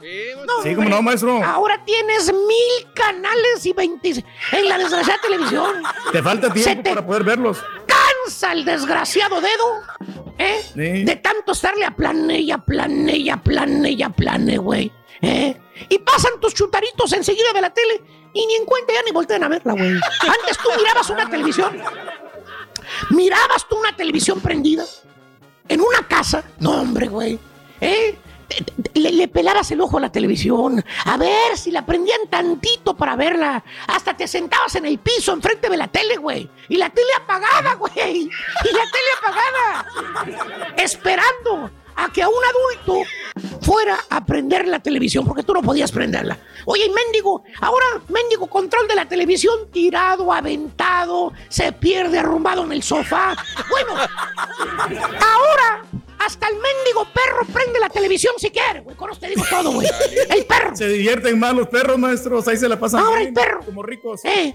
[0.62, 1.44] Sí, como no, maestro.
[1.44, 5.82] Ahora tienes mil canales y 20 en la desgraciada televisión.
[6.12, 7.58] Te falta tiempo para poder verlos.
[7.86, 10.24] Cansa el desgraciado dedo.
[10.38, 11.04] ¿Eh?
[11.04, 14.90] De tanto estarle a plane y a plane y a plane y a plane, güey.
[15.20, 15.56] ¿Eh?
[15.88, 18.02] Y pasan tus chutaritos enseguida de la tele
[18.32, 19.92] y ni en cuenta ya ni voltean a verla, güey.
[19.92, 21.80] Antes tú mirabas una televisión.
[23.10, 24.84] Mirabas tú una televisión prendida
[25.68, 26.44] en una casa.
[26.58, 27.38] No, hombre, güey.
[27.80, 28.18] ¿Eh?
[28.94, 33.64] Le, pelabas el ojo a la televisión, a ver si la prendían tantito para verla.
[33.88, 36.48] Hasta te sentabas en el piso enfrente de la tele, güey.
[36.68, 37.94] Y la tele apagada, güey.
[37.96, 40.74] Y la tele apagada.
[40.76, 43.08] Esperando a que a un adulto
[43.62, 46.38] fuera a prender la televisión, porque tú no podías prenderla.
[46.66, 52.82] Oye, mendigo, ahora mendigo control de la televisión tirado, aventado, se pierde arrumbado en el
[52.82, 53.36] sofá.
[53.70, 53.92] Bueno,
[55.20, 55.84] ahora
[56.18, 58.96] hasta el mendigo perro prende la televisión si quiere, güey.
[58.96, 59.88] Con te digo todo, güey.
[60.30, 60.74] El perro.
[60.76, 62.48] Se divierten más los perros, maestros.
[62.48, 63.00] Ahí se la pasan.
[63.00, 63.60] Ahora el perro.
[63.64, 64.24] Como ricos.
[64.24, 64.54] Eh,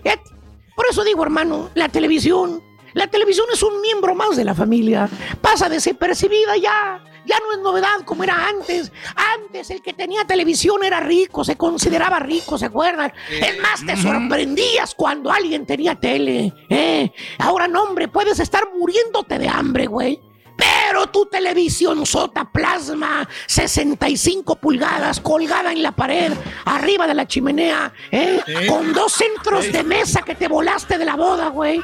[0.76, 2.64] por eso digo, hermano, la televisión.
[2.94, 5.08] La televisión es un miembro más de la familia.
[5.42, 7.04] Pasa desapercibida ya.
[7.30, 8.92] Ya no es novedad como era antes.
[9.36, 13.14] Antes el que tenía televisión era rico, se consideraba rico, ¿se acuerdan?
[13.30, 16.52] Es más, te sorprendías cuando alguien tenía tele.
[16.70, 17.12] ¿eh?
[17.38, 20.20] Ahora no, hombre, puedes estar muriéndote de hambre, güey.
[20.58, 26.34] Pero tu televisión sota plasma 65 pulgadas colgada en la pared,
[26.66, 28.42] arriba de la chimenea, ¿eh?
[28.68, 31.80] con dos centros de mesa que te volaste de la boda, güey.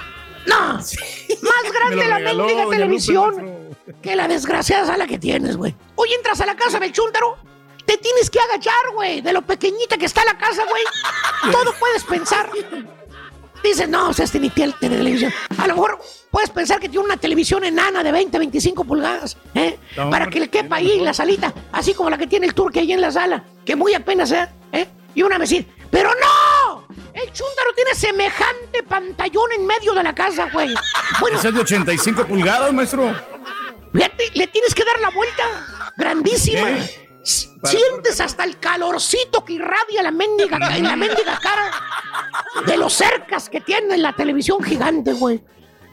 [0.46, 5.76] No, más grande la mendiga televisión que la desgraciada sala que tienes, güey.
[5.96, 7.38] Hoy entras a la casa del chúntaro,
[7.86, 10.84] te tienes que agachar, güey, de lo pequeñita que está la casa, güey.
[11.52, 12.50] Todo puedes pensar.
[13.64, 15.34] Dices, no, o sea, este ni tiene televisión.
[15.58, 19.80] A lo mejor puedes pensar que tiene una televisión enana de 20, 25 pulgadas, ¿eh?
[19.96, 22.92] Para que le quepa ahí la salita, así como la que tiene el turque ahí
[22.92, 24.48] en la sala, que muy apenas, ¿eh?
[24.72, 24.88] ¿eh?
[25.16, 25.52] Y una vez
[25.90, 26.55] pero no,
[27.16, 30.74] el chúndaro tiene semejante pantallón en medio de la casa, güey.
[31.22, 33.16] Bueno, es de 85 pulgadas, maestro.
[33.94, 35.44] Le, tienes que dar la vuelta.
[35.98, 36.68] Grandísima.
[37.24, 41.72] Sientes hasta el calorcito que irradia la mendiga, en la mendiga cara
[42.68, 45.42] de los cercas que tiene la televisión gigante, güey.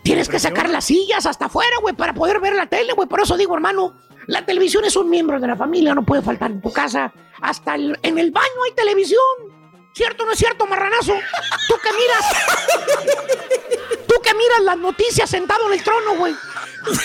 [0.03, 3.09] Tienes que sacar las sillas hasta afuera, güey, para poder ver la tele, güey.
[3.09, 3.95] Por eso digo, hermano,
[4.27, 7.13] la televisión es un miembro de la familia, no puede faltar en tu casa.
[7.41, 9.62] Hasta en el baño hay televisión.
[9.95, 11.15] ¿Cierto o no es cierto, marranazo?
[11.69, 12.25] Tú que miras.
[14.07, 16.35] Tú que miras las noticias sentado en el trono, güey.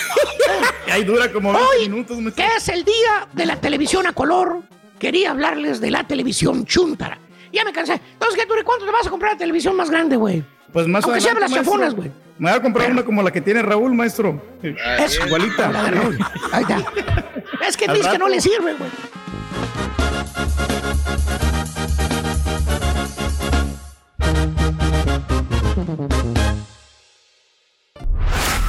[0.90, 2.18] Ahí dura como 20 Hoy, minutos.
[2.34, 4.60] que es el día de la televisión a color,
[4.98, 7.18] quería hablarles de la televisión chuntara.
[7.52, 8.00] Ya me cansé.
[8.12, 10.44] Entonces, ¿qué, tú, ¿cuánto te vas a comprar la televisión más grande, güey?
[10.72, 12.10] Pues más Aunque sea adelante, las chafonas, güey.
[12.38, 14.40] Me voy a comprar una como la que tiene Raúl, maestro.
[14.62, 15.26] Eso.
[15.26, 15.70] Igualita.
[15.72, 16.18] La de Raúl.
[16.52, 16.84] Ahí está.
[17.66, 18.90] Es que dice que no le sirve, güey.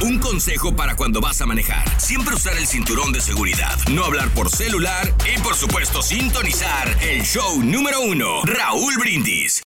[0.02, 1.84] Un consejo para cuando vas a manejar.
[2.00, 7.24] Siempre usar el cinturón de seguridad, no hablar por celular y por supuesto sintonizar el
[7.24, 9.62] show número uno, Raúl Brindis.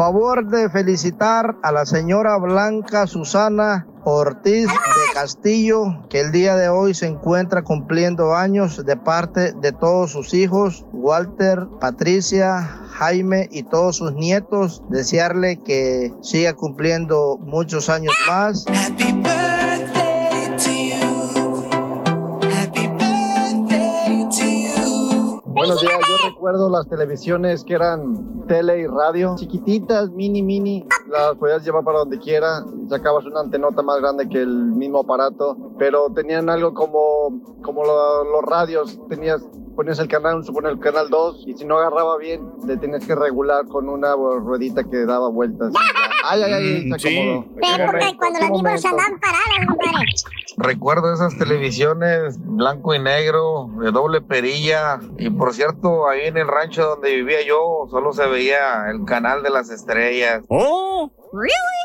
[0.00, 6.70] Favor de felicitar a la señora Blanca Susana Ortiz de Castillo, que el día de
[6.70, 13.64] hoy se encuentra cumpliendo años de parte de todos sus hijos, Walter, Patricia, Jaime y
[13.64, 14.82] todos sus nietos.
[14.88, 18.64] Desearle que siga cumpliendo muchos años más.
[25.60, 31.34] Buenos días, yo recuerdo las televisiones que eran tele y radio, chiquititas, mini, mini, las
[31.36, 36.06] podías llevar para donde quiera, sacabas una antenota más grande que el mismo aparato, pero
[36.14, 39.42] tenían algo como, como lo- los radios, tenías,
[39.80, 43.14] ponías el canal, suponer el canal 2, y si no agarraba bien, le tenías que
[43.14, 45.72] regular con una ruedita que daba vueltas.
[46.22, 47.46] Ay, ay, ay, se acomodó.
[47.58, 50.06] Pero porque cuando las vimos andaban paradas, compadre.
[50.58, 55.00] Recuerdo esas televisiones blanco y negro, de doble perilla.
[55.16, 59.42] Y por cierto, ahí en el rancho donde vivía yo, solo se veía el canal
[59.42, 60.44] de las estrellas.
[60.48, 61.10] ¡Oh!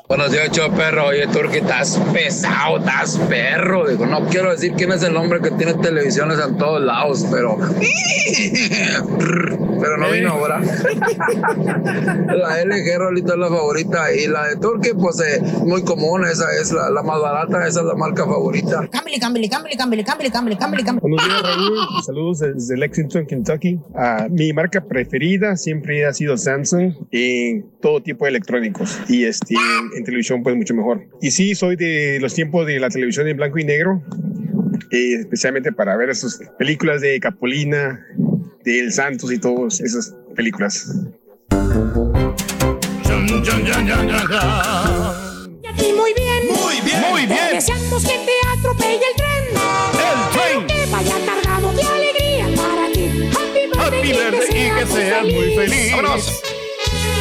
[0.07, 1.07] Buenos días, show perro.
[1.07, 3.87] Oye, Turki, estás pesado, estás perro.
[3.87, 7.55] Digo, no quiero decir quién es el hombre que tiene televisiones en todos lados, pero.
[9.85, 10.59] Pero no vino ahora.
[12.35, 14.13] la LG Rolito es la favorita.
[14.13, 16.25] Y la de Turki, pues eh, muy común.
[16.25, 18.87] Esa es la, la más barata, esa es la marca favorita.
[18.89, 21.01] Cámbiale, cámbiale, cámbiale, cámbiale, cámbiale, cámbiale, cámbiale.
[21.01, 22.03] Buenos días, Raúl.
[22.03, 23.79] Saludos desde Lexington, Kentucky.
[23.93, 28.99] Ah, mi marca preferida siempre ha sido Samsung en todo tipo de electrónicos.
[29.07, 29.55] Y este,
[29.95, 31.07] en televisión, pues mucho mejor.
[31.21, 34.01] Y sí, soy de los tiempos de la televisión en blanco y negro.
[34.91, 38.05] eh, especialmente para ver esas películas de Capolina,
[38.63, 40.91] de El Santos y todas esas películas.
[45.77, 46.47] Y muy bien.
[46.47, 47.01] Muy bien.
[47.11, 47.39] Muy bien.
[47.51, 49.43] Deseamos que te atropelle el tren.
[49.93, 50.67] El tren.
[50.67, 53.29] Que vaya cargado de alegría para ti.
[53.77, 55.91] Happy birthday, y que seas muy feliz.
[55.91, 56.44] ¡Vámonos!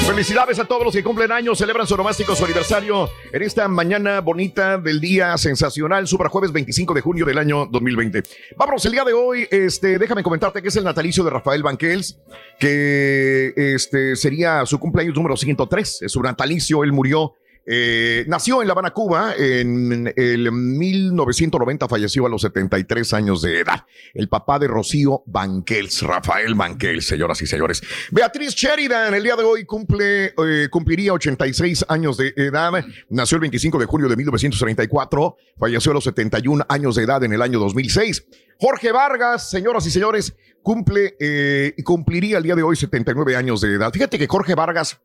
[0.06, 4.20] Felicidades a todos los que cumplen años, celebran su nomástico, su aniversario en esta mañana
[4.20, 8.22] bonita del día sensacional, Super Jueves 25 de junio del año 2020.
[8.56, 12.18] Vámonos, el día de hoy, este, déjame comentarte que es el natalicio de Rafael Banquels,
[12.58, 17.34] que este, sería su cumpleaños número 103, es su natalicio, él murió
[17.66, 23.60] eh, nació en La Habana, Cuba, en el 1990 falleció a los 73 años de
[23.60, 23.84] edad.
[24.12, 27.82] El papá de Rocío Banquels, Rafael Banquels, señoras y señores.
[28.10, 32.72] Beatriz Sheridan, el día de hoy cumple, eh, cumpliría 86 años de edad.
[33.08, 37.32] Nació el 25 de junio de 1934, falleció a los 71 años de edad en
[37.32, 38.26] el año 2006.
[38.58, 43.74] Jorge Vargas, señoras y señores, cumple eh, cumpliría el día de hoy 79 años de
[43.74, 43.92] edad.
[43.92, 45.00] Fíjate que Jorge Vargas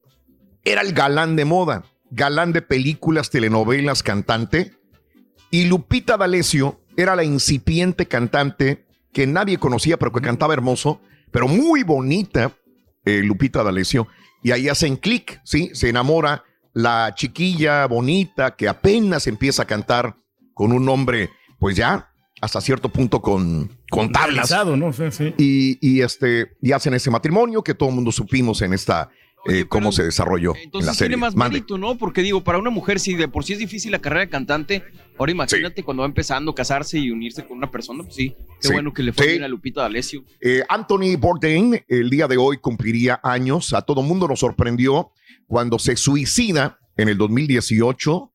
[0.64, 4.74] era el galán de moda galán de películas, telenovelas, cantante.
[5.52, 11.02] Y Lupita D'Alessio era la incipiente cantante que nadie conocía, pero que cantaba hermoso,
[11.32, 12.52] pero muy bonita,
[13.06, 14.08] eh, Lupita D'Alessio.
[14.44, 15.72] Y ahí hacen clic, ¿sí?
[15.74, 16.44] Se enamora
[16.74, 20.16] la chiquilla bonita que apenas empieza a cantar
[20.54, 22.10] con un hombre, pues ya
[22.42, 24.50] hasta cierto punto con, con tablas.
[24.50, 24.94] Realizado, ¿no?
[24.94, 25.34] Sí, sí.
[25.38, 29.10] Y, y, este, y hacen ese matrimonio que todo el mundo supimos en esta
[29.50, 31.10] eh, cómo se desarrolló en la Entonces serie.
[31.10, 31.56] tiene más Mande.
[31.58, 31.98] mérito, ¿no?
[31.98, 34.84] Porque digo, para una mujer, si de por sí es difícil la carrera de cantante,
[35.18, 38.68] ahora imagínate cuando va empezando a casarse y unirse con una persona, pues sí, qué
[38.68, 38.74] Sí.
[38.74, 39.32] bueno que le fue Sí.
[39.32, 40.24] bien a Lupita D'Alessio.
[40.42, 43.74] Eh, Anthony Bourdain el día de hoy cumpliría años.
[43.74, 45.12] A todo mundo nos sorprendió
[45.48, 48.32] cuando se suicida en el 2018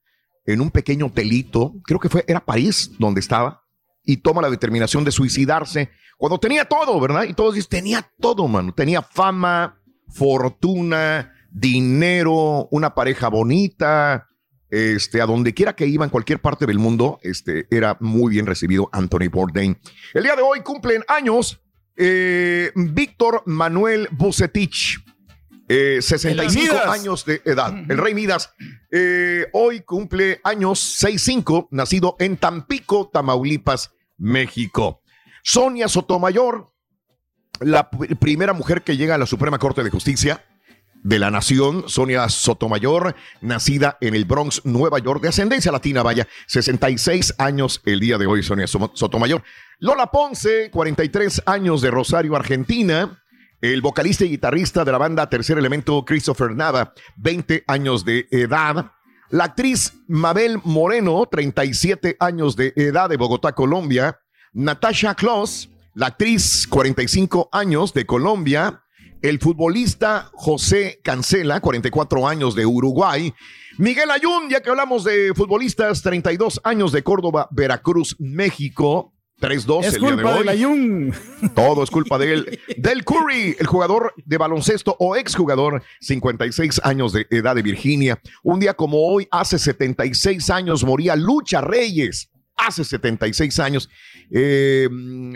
[0.47, 3.63] en un pequeño hotelito, creo que fue, era París donde estaba,
[4.05, 5.89] y toma la determinación de suicidarse
[6.19, 7.25] cuando tenía todo, ¿verdad?
[7.25, 8.73] Y todos dicen, tenía todo, mano.
[8.75, 9.81] Tenía fama,
[10.15, 14.29] fortuna, dinero, una pareja bonita,
[14.71, 18.47] este, a donde quiera que iba en cualquier parte del mundo, este, era muy bien
[18.47, 19.77] recibido Anthony Bourdain.
[20.15, 21.61] El día de hoy cumplen años
[21.97, 24.99] eh, Víctor Manuel Bucetich,
[25.69, 26.89] eh, 65 Midas.
[26.89, 27.73] años de edad.
[27.89, 28.53] El Rey Midas
[28.91, 35.03] eh, hoy cumple años 65, nacido en Tampico, Tamaulipas, México.
[35.43, 36.74] Sonia Sotomayor,
[37.61, 40.45] la primera mujer que llega a la Suprema Corte de Justicia
[41.05, 46.27] de la Nación, Sonia Sotomayor, nacida en el Bronx, Nueva York, de ascendencia latina, vaya,
[46.47, 49.43] 66 años el día de hoy, Sonia Sotomayor.
[49.81, 53.21] Lola Ponce, 43 años de Rosario, Argentina.
[53.61, 58.93] El vocalista y guitarrista de la banda Tercer Elemento, Christopher Nava, 20 años de edad.
[59.31, 64.21] La actriz Mabel Moreno, 37 años de edad de Bogotá, Colombia.
[64.53, 68.83] Natasha Kloss, la actriz, 45 años de Colombia.
[69.23, 73.33] El futbolista José Cancela, 44 años de Uruguay.
[73.79, 79.13] Miguel Ayun, ya que hablamos de futbolistas, 32 años de Córdoba, Veracruz, México.
[79.41, 80.49] 3-2 el día de hoy.
[80.49, 81.15] Ayun.
[81.55, 82.61] Todo es culpa de él.
[82.77, 88.21] Del Curry, el jugador de baloncesto o exjugador, 56 años de edad de Virginia.
[88.43, 92.31] Un día como hoy, hace 76 años, moría Lucha Reyes.
[92.57, 93.91] Hace 76 años.
[94.31, 94.89] Eh,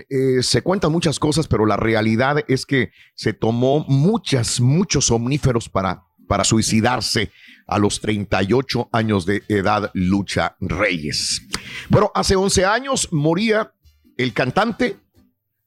[0.09, 5.69] eh, se cuentan muchas cosas, pero la realidad es que se tomó muchas, muchos somníferos
[5.69, 7.31] para, para suicidarse
[7.67, 11.43] a los 38 años de edad, Lucha Reyes.
[11.89, 13.73] Bueno, hace 11 años moría
[14.17, 14.97] el cantante,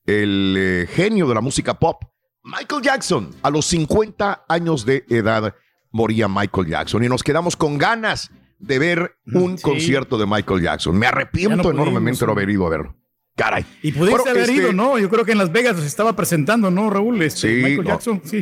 [0.05, 2.03] el eh, genio de la música pop,
[2.43, 3.29] Michael Jackson.
[3.43, 5.55] A los 50 años de edad
[5.91, 10.97] moría Michael Jackson y nos quedamos con ganas de ver un concierto de Michael Jackson.
[10.97, 12.95] Me arrepiento enormemente de no haber ido a verlo.
[13.35, 13.65] Caray.
[13.81, 14.99] Y pudiste haber ido, ¿no?
[14.99, 17.21] Yo creo que en Las Vegas se estaba presentando, ¿no, Raúl?
[17.21, 18.41] Este, sí, Michael Jackson, sí.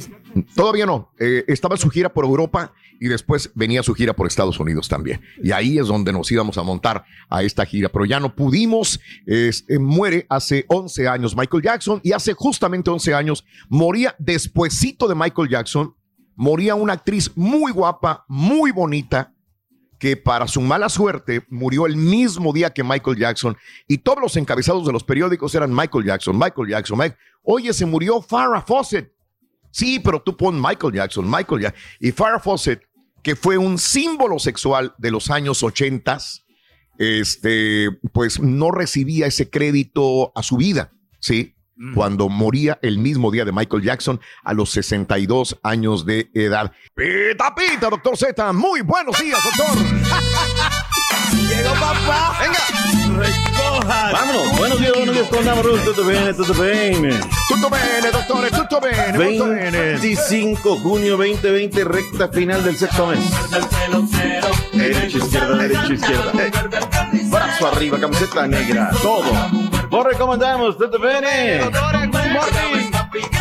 [0.55, 1.13] Todavía no.
[1.19, 5.21] Eh, estaba su gira por Europa y después venía su gira por Estados Unidos también.
[5.41, 8.99] Y ahí es donde nos íbamos a montar a esta gira, pero ya no pudimos.
[9.25, 15.15] Este, muere hace 11 años Michael Jackson y hace justamente 11 años moría despuesito de
[15.15, 15.95] Michael Jackson,
[16.35, 19.33] moría una actriz muy guapa, muy bonita,
[19.99, 24.35] que para su mala suerte murió el mismo día que Michael Jackson y todos los
[24.37, 27.17] encabezados de los periódicos eran Michael Jackson, Michael Jackson, Mike.
[27.43, 29.13] Oye, se murió Farrah Fawcett.
[29.71, 31.81] Sí, pero tú pon Michael Jackson, Michael Jackson.
[31.99, 32.81] Y Farrah Fawcett,
[33.21, 36.17] que fue un símbolo sexual de los años 80,
[36.97, 41.55] este, pues no recibía ese crédito a su vida, ¿sí?
[41.93, 46.71] Cuando moría el mismo día de Michael Jackson a los 62 años de edad.
[46.95, 48.53] Pita, pita, doctor Z.
[48.53, 49.77] Muy buenos días, doctor.
[51.47, 52.37] Llegó papá.
[52.39, 53.23] Venga.
[53.23, 54.11] Recoja.
[54.11, 54.57] Vámonos.
[54.57, 55.77] Buenos días, buenos días con Navarro.
[55.77, 57.19] Todo bien, todo bien.
[57.47, 58.49] Tutto bene, doctor.
[58.49, 59.17] Tutto bene.
[59.17, 63.19] 25 junio 2020, recta final del sexto mes.
[64.73, 66.31] Derecha, izquierda, derecha, izquierda.
[67.29, 68.91] Brazo arriba, camiseta negra.
[69.01, 69.68] Todo.
[69.89, 70.77] Borre, ¿cómo andamos?
[70.77, 71.23] ¿Todo bien?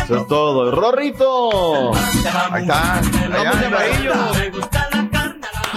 [0.03, 0.71] Eso es todo.
[0.71, 1.93] Rorrito.
[1.93, 2.99] Ahí está.
[2.99, 3.51] Allá,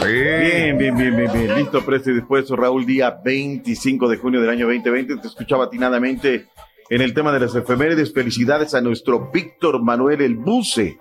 [0.05, 1.55] Bien, bien, bien, bien, bien.
[1.57, 2.57] Listo, presto y dispuesto.
[2.57, 5.19] Raúl, día 25 de junio del año 2020.
[5.19, 6.49] Te escuchaba atinadamente
[6.89, 8.13] en el tema de las efemérides.
[8.13, 10.99] Felicidades a nuestro Víctor Manuel El Buce,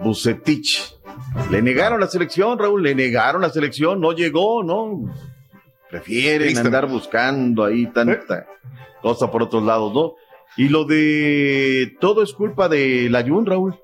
[0.00, 0.96] Bucetich.
[1.50, 4.00] Le negaron la selección, Raúl, le negaron la selección.
[4.00, 5.12] No llegó, ¿no?
[5.92, 8.46] Prefieren andar buscando ahí tanta
[9.02, 10.14] cosa por otros lados, ¿no?
[10.56, 13.78] Y lo de todo es culpa de la Jun, Raúl.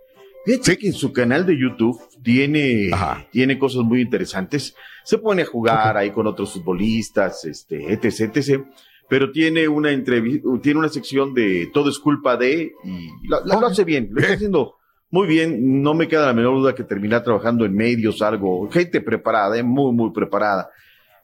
[0.47, 2.89] Fíjate que en su canal de YouTube tiene,
[3.31, 4.75] tiene cosas muy interesantes.
[5.05, 8.65] Se pone a jugar ahí con otros futbolistas, este, etc, etc.
[9.07, 13.85] Pero tiene una entrevista, tiene una sección de todo es culpa de, y lo hace
[13.85, 14.77] bien, lo está haciendo
[15.11, 15.83] muy bien.
[15.83, 19.63] No me queda la menor duda que termina trabajando en medios, algo, gente preparada, ¿eh?
[19.63, 20.71] muy, muy preparada.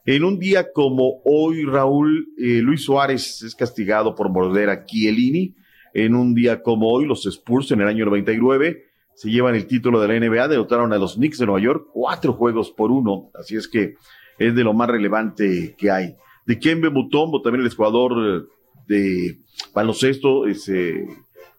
[0.07, 5.55] En un día como hoy, Raúl, eh, Luis Suárez es castigado por morder a Chiellini.
[5.95, 8.85] En un día como hoy, los Spurs en el año 99
[9.15, 12.33] se llevan el título de la NBA, derrotaron a los Knicks de Nueva York cuatro
[12.33, 13.31] juegos por uno.
[13.33, 13.95] Así es que
[14.37, 16.15] es de lo más relevante que hay.
[16.45, 18.47] De Kembe Mutombo, también el jugador
[18.87, 19.39] de
[19.73, 21.07] baloncesto, es eh,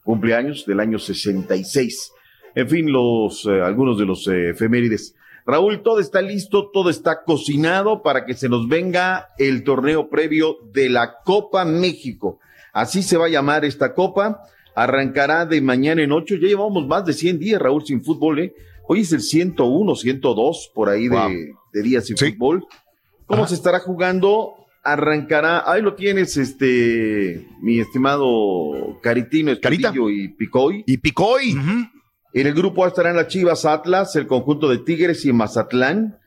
[0.04, 2.12] cumpleaños del año 66.
[2.54, 5.15] En fin, los, eh, algunos de los efemérides
[5.46, 10.56] Raúl, todo está listo, todo está cocinado para que se nos venga el torneo previo
[10.72, 12.40] de la Copa México.
[12.72, 14.42] Así se va a llamar esta copa.
[14.74, 16.34] Arrancará de mañana en ocho.
[16.34, 18.40] Ya llevamos más de 100 días, Raúl, sin fútbol.
[18.40, 18.54] ¿eh?
[18.88, 22.66] Hoy es el 101, 102 por ahí de, días sin fútbol.
[23.26, 24.54] ¿Cómo se estará jugando?
[24.82, 30.84] Arrancará, ahí lo tienes, este, mi estimado Caritino, Escarillo y Picoy.
[30.86, 31.56] Y Picoy.
[32.36, 36.18] En el grupo A estarán las Chivas Atlas, el conjunto de Tigres y Mazatlán.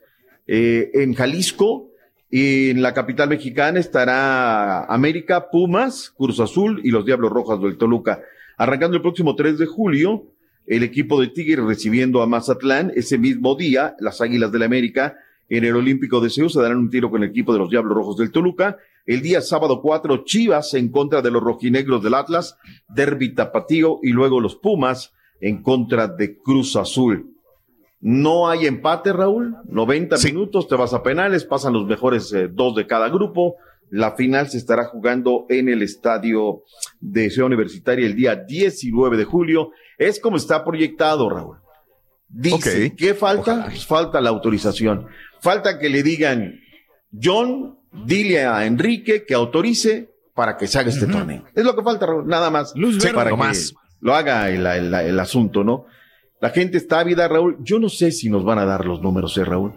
[0.47, 1.91] Eh, en Jalisco,
[2.31, 7.77] y en la capital mexicana estará América, Pumas, Cruz Azul y los Diablos Rojas del
[7.77, 8.23] Toluca.
[8.57, 10.23] Arrancando el próximo 3 de julio,
[10.65, 12.91] el equipo de Tigres recibiendo a Mazatlán.
[12.95, 15.15] Ese mismo día, las Águilas del la América
[15.47, 16.49] en el Olímpico de Seúl.
[16.49, 18.77] Se darán un tiro con el equipo de los Diablos Rojos del Toluca.
[19.05, 22.57] El día sábado 4, Chivas en contra de los rojinegros del Atlas,
[22.87, 27.35] Derby Tapatío y luego los Pumas en contra de Cruz Azul.
[28.01, 29.55] No hay empate, Raúl.
[29.65, 33.55] 90 minutos, te vas a penales, pasan los mejores eh, dos de cada grupo.
[33.89, 36.63] La final se estará jugando en el estadio
[36.99, 39.71] de Ciudad Universitaria el día 19 de julio.
[39.97, 41.57] Es como está proyectado, Raúl.
[42.29, 43.65] Dice, ¿qué falta?
[43.65, 45.07] Pues falta la autorización.
[45.41, 46.59] Falta que le digan,
[47.11, 51.43] John, dile a Enrique que autorice para que se haga este torneo.
[51.55, 52.73] Es lo que falta, Raúl, nada más.
[52.75, 53.15] Luz verde.
[53.15, 53.73] para que más.
[54.01, 55.85] Lo haga el, el- el asunto, ¿no?
[56.41, 57.57] La gente está ávida, Raúl.
[57.61, 59.73] Yo no sé si nos van a dar los números, ¿eh, Raúl?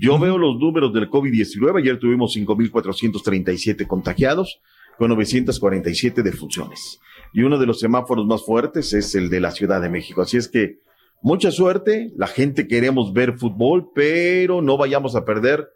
[0.00, 1.78] Yo veo los números del COVID-19.
[1.80, 4.60] Ayer tuvimos 5.437 contagiados
[4.96, 6.98] con 947 defunciones.
[7.32, 10.22] Y uno de los semáforos más fuertes es el de la Ciudad de México.
[10.22, 10.78] Así es que
[11.20, 12.12] mucha suerte.
[12.16, 15.68] La gente queremos ver fútbol, pero no vayamos a perder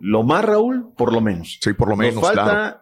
[0.00, 1.58] lo más, Raúl, por lo menos.
[1.60, 2.76] Sí, por lo menos, Nos falta claro.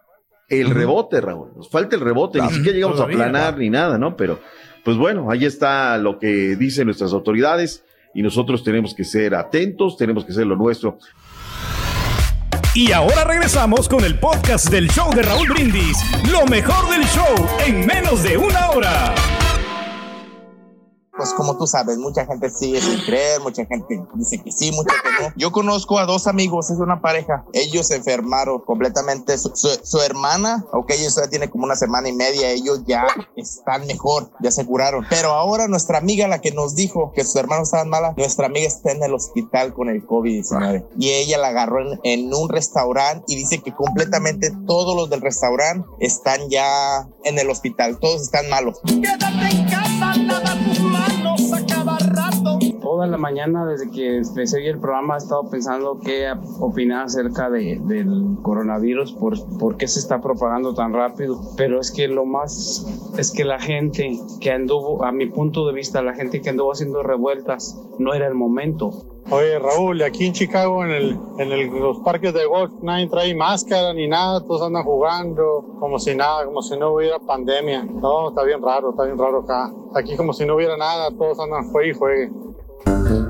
[0.49, 1.53] El rebote, Raúl.
[1.57, 2.39] Nos falta el rebote.
[2.39, 2.51] Claro.
[2.51, 3.59] Ni siquiera llegamos Todavía, a planar claro.
[3.59, 4.17] ni nada, ¿no?
[4.17, 4.41] Pero,
[4.85, 7.85] pues bueno, ahí está lo que dicen nuestras autoridades
[8.15, 10.99] y nosotros tenemos que ser atentos, tenemos que ser lo nuestro.
[12.75, 15.97] Y ahora regresamos con el podcast del show de Raúl Brindis.
[16.31, 17.35] Lo mejor del show
[17.65, 19.15] en menos de una hora.
[21.17, 24.95] Pues como tú sabes, mucha gente sigue sin creer, mucha gente dice que sí, mucha
[25.03, 25.33] que no.
[25.37, 27.45] Yo conozco a dos amigos, es una pareja.
[27.53, 29.39] Ellos se enfermaron completamente.
[29.39, 33.05] Su, su- su hermana, ok, ella ya tiene como una semana y media, ellos ya
[33.37, 35.05] están mejor, ya se curaron.
[35.09, 38.67] Pero ahora nuestra amiga, la que nos dijo que sus hermanos estaban malas, nuestra amiga
[38.67, 40.85] está en el hospital con el COVID-19.
[40.99, 45.21] Y ella la agarró en, en un restaurante y dice que completamente todos los del
[45.21, 48.81] restaurante están ya en el hospital, todos están malos.
[48.85, 49.84] Quédate en casa,
[53.05, 57.79] Toda la mañana desde que empecé el programa he estado pensando qué opinar acerca de,
[57.85, 61.39] del coronavirus, por, por qué se está propagando tan rápido.
[61.59, 62.87] Pero es que lo más
[63.19, 66.73] es que la gente que anduvo, a mi punto de vista, la gente que anduvo
[66.73, 68.91] haciendo revueltas, no era el momento.
[69.31, 73.35] Oye, Raúl, aquí en Chicago, en, el, en el- los parques de golf, nadie trae
[73.35, 77.85] máscara ni nada, todos andan jugando como si nada, como si no hubiera pandemia.
[77.85, 79.71] No, está bien raro, está bien raro acá.
[79.95, 82.31] Aquí como si no hubiera nada, todos andan juegue y juegue.
[83.07, 83.25] Ay.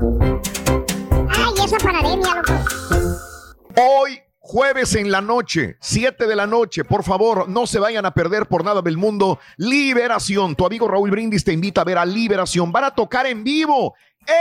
[3.77, 8.13] Hoy, jueves en la noche, 7 de la noche, por favor, no se vayan a
[8.13, 9.39] perder por nada del mundo.
[9.57, 10.55] Liberación.
[10.55, 12.71] Tu amigo Raúl Brindis te invita a ver a Liberación.
[12.71, 13.95] Van a tocar en vivo.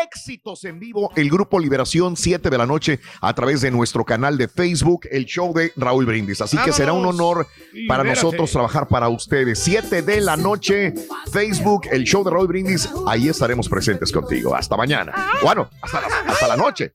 [0.05, 4.39] Éxitos en vivo, el grupo Liberación, 7 de la noche, a través de nuestro canal
[4.39, 6.41] de Facebook, el show de Raúl Brindis.
[6.41, 7.47] Así que será un honor
[7.89, 8.09] para Libérate.
[8.24, 9.59] nosotros trabajar para ustedes.
[9.61, 10.95] 7 de la noche,
[11.32, 12.89] Facebook, el show de Raúl Brindis.
[13.07, 14.55] Ahí estaremos presentes contigo.
[14.55, 15.12] Hasta mañana.
[15.43, 16.95] Bueno, hasta la, hasta la noche.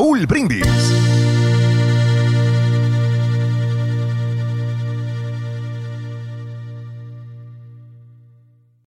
[0.01, 1.40] Raúl Brindis.